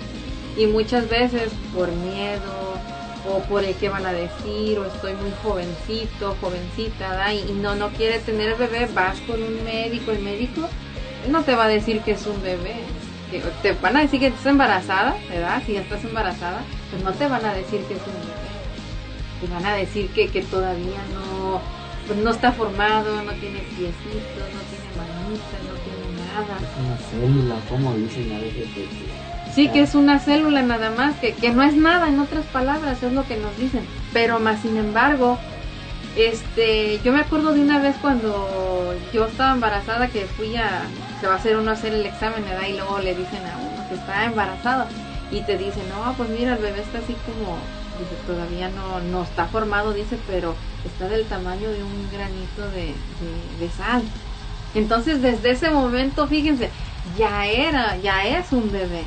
y 0.58 0.66
muchas 0.66 1.10
veces 1.10 1.52
por 1.74 1.92
miedo 1.92 2.76
o 3.28 3.40
por 3.44 3.64
el 3.64 3.76
que 3.76 3.90
van 3.90 4.06
a 4.06 4.14
decir 4.14 4.80
o 4.80 4.86
estoy 4.86 5.14
muy 5.14 5.32
jovencito, 5.44 6.36
jovencita, 6.42 7.34
y, 7.34 7.54
no 7.54 7.76
no 7.76 7.90
quiere 7.90 8.20
tener 8.20 8.56
bebé, 8.58 8.88
vas 8.94 9.20
con 9.22 9.42
un 9.42 9.64
médico, 9.64 10.12
el 10.12 10.20
médico 10.20 10.68
no 11.30 11.44
te 11.44 11.56
va 11.56 11.66
a 11.66 11.68
decir 11.68 12.02
que 12.02 12.12
es 12.12 12.26
un 12.26 12.42
bebé, 12.42 12.76
te 13.62 13.74
van 13.74 13.96
a 13.96 14.02
decir 14.02 14.20
que 14.20 14.28
estás 14.28 14.48
embarazada, 14.48 15.16
¿verdad? 15.30 15.62
Si 15.66 15.74
ya 15.74 15.82
estás 15.82 16.04
embarazada, 16.04 16.62
pues 16.90 17.04
no 17.04 17.14
te 17.14 17.28
van 17.28 17.46
a 17.46 17.54
decir 17.54 17.80
que 17.82 17.94
es 17.94 18.02
un 18.02 18.14
bebé. 18.14 18.42
Te 19.40 19.48
van 19.48 19.66
a 19.66 19.76
decir 19.76 20.10
que, 20.10 20.28
que 20.28 20.42
todavía 20.42 21.00
no, 21.14 21.62
pues 22.12 22.24
no 22.26 22.32
está 22.32 22.52
formado, 22.52 23.24
no 23.24 23.32
tiene 23.34 23.60
piecitos, 23.60 24.44
no 24.52 24.62
tiene 24.68 24.90
manitas, 24.98 25.62
no 25.64 25.76
tiene 25.80 26.06
nada. 26.28 26.58
Una 26.84 26.98
célula, 27.10 27.56
como 27.70 27.94
dicen 27.94 28.34
a 28.34 28.40
veces. 28.40 28.66
que- 28.76 28.82
que- 28.84 29.22
Sí, 29.56 29.68
que 29.70 29.82
es 29.82 29.96
una 29.96 30.20
célula 30.20 30.62
nada 30.62 30.90
más, 30.92 31.16
que, 31.20 31.34
que 31.34 31.52
no 31.52 31.64
es 31.64 31.74
nada, 31.74 32.10
en 32.10 32.20
otras 32.20 32.44
palabras, 32.48 33.02
es 33.02 33.14
lo 33.14 33.26
que 33.26 33.38
nos 33.38 33.58
dicen. 33.58 33.86
Pero 34.12 34.40
más 34.40 34.62
sin 34.62 34.76
embargo, 34.78 35.38
este, 36.18 37.00
yo 37.04 37.14
me 37.14 37.22
acuerdo 37.22 37.54
de 37.54 37.62
una 37.62 37.80
vez 37.80 37.96
cuando 38.02 38.94
yo 39.14 39.26
estaba 39.28 39.54
embarazada 39.54 40.08
que 40.10 40.26
fui 40.26 40.56
a, 40.58 40.82
se 41.22 41.28
va 41.28 41.34
a 41.34 41.38
hacer 41.38 41.56
uno 41.58 41.72
a 41.72 41.74
hacer 41.76 41.94
el 41.94 42.06
examen, 42.06 42.44
¿verdad? 42.44 42.68
Y 42.68 42.74
luego 42.74 43.00
le 43.00 43.16
dicen 43.16 43.40
a 43.46 43.58
uno 43.58 43.88
que 43.88 43.96
está 43.96 44.26
embarazado 44.26 44.86
y 45.32 45.40
te 45.42 45.58
dicen, 45.58 45.84
no, 45.90 46.14
pues 46.16 46.30
mira, 46.30 46.54
el 46.56 46.62
bebé 46.62 46.82
está 46.82 46.98
así 47.00 47.16
como, 47.26 47.58
dice, 48.02 48.16
todavía 48.26 48.70
no, 48.70 49.00
no 49.00 49.24
está 49.24 49.46
formado, 49.48 49.94
dice, 49.94 50.18
pero 50.28 50.56
está 50.86 51.08
del 51.08 51.28
tamaño 51.28 51.70
de 51.70 51.84
un 51.84 52.10
granito 52.12 52.62
de, 52.72 52.94
de, 53.60 53.70
sal. 53.70 54.02
Entonces 54.76 55.22
desde 55.22 55.52
ese 55.52 55.70
momento, 55.72 56.28
fíjense, 56.28 56.70
ya 57.18 57.46
era, 57.48 57.98
ya 57.98 58.24
es 58.28 58.52
un 58.52 58.72
bebé. 58.72 59.04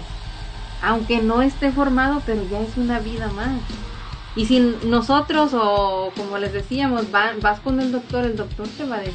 Aunque 0.83 1.23
no 1.23 1.43
esté 1.43 1.71
formado, 1.73 2.23
pero 2.27 2.43
ya 2.51 2.61
es 2.61 2.77
una 2.77 2.99
vida 3.01 3.29
más. 3.29 3.61
Y 4.37 4.47
si 4.47 4.59
nosotros, 4.85 5.53
o 5.55 6.11
como 6.17 6.39
les 6.39 6.53
decíamos, 6.53 7.03
va- 7.15 7.35
vas 7.41 7.61
con 7.61 7.81
el 7.81 7.93
doctor, 7.93 8.25
el 8.25 8.37
doctor 8.37 8.69
te 8.69 8.85
va 8.85 8.97
a 8.97 9.01
decir 9.01 9.13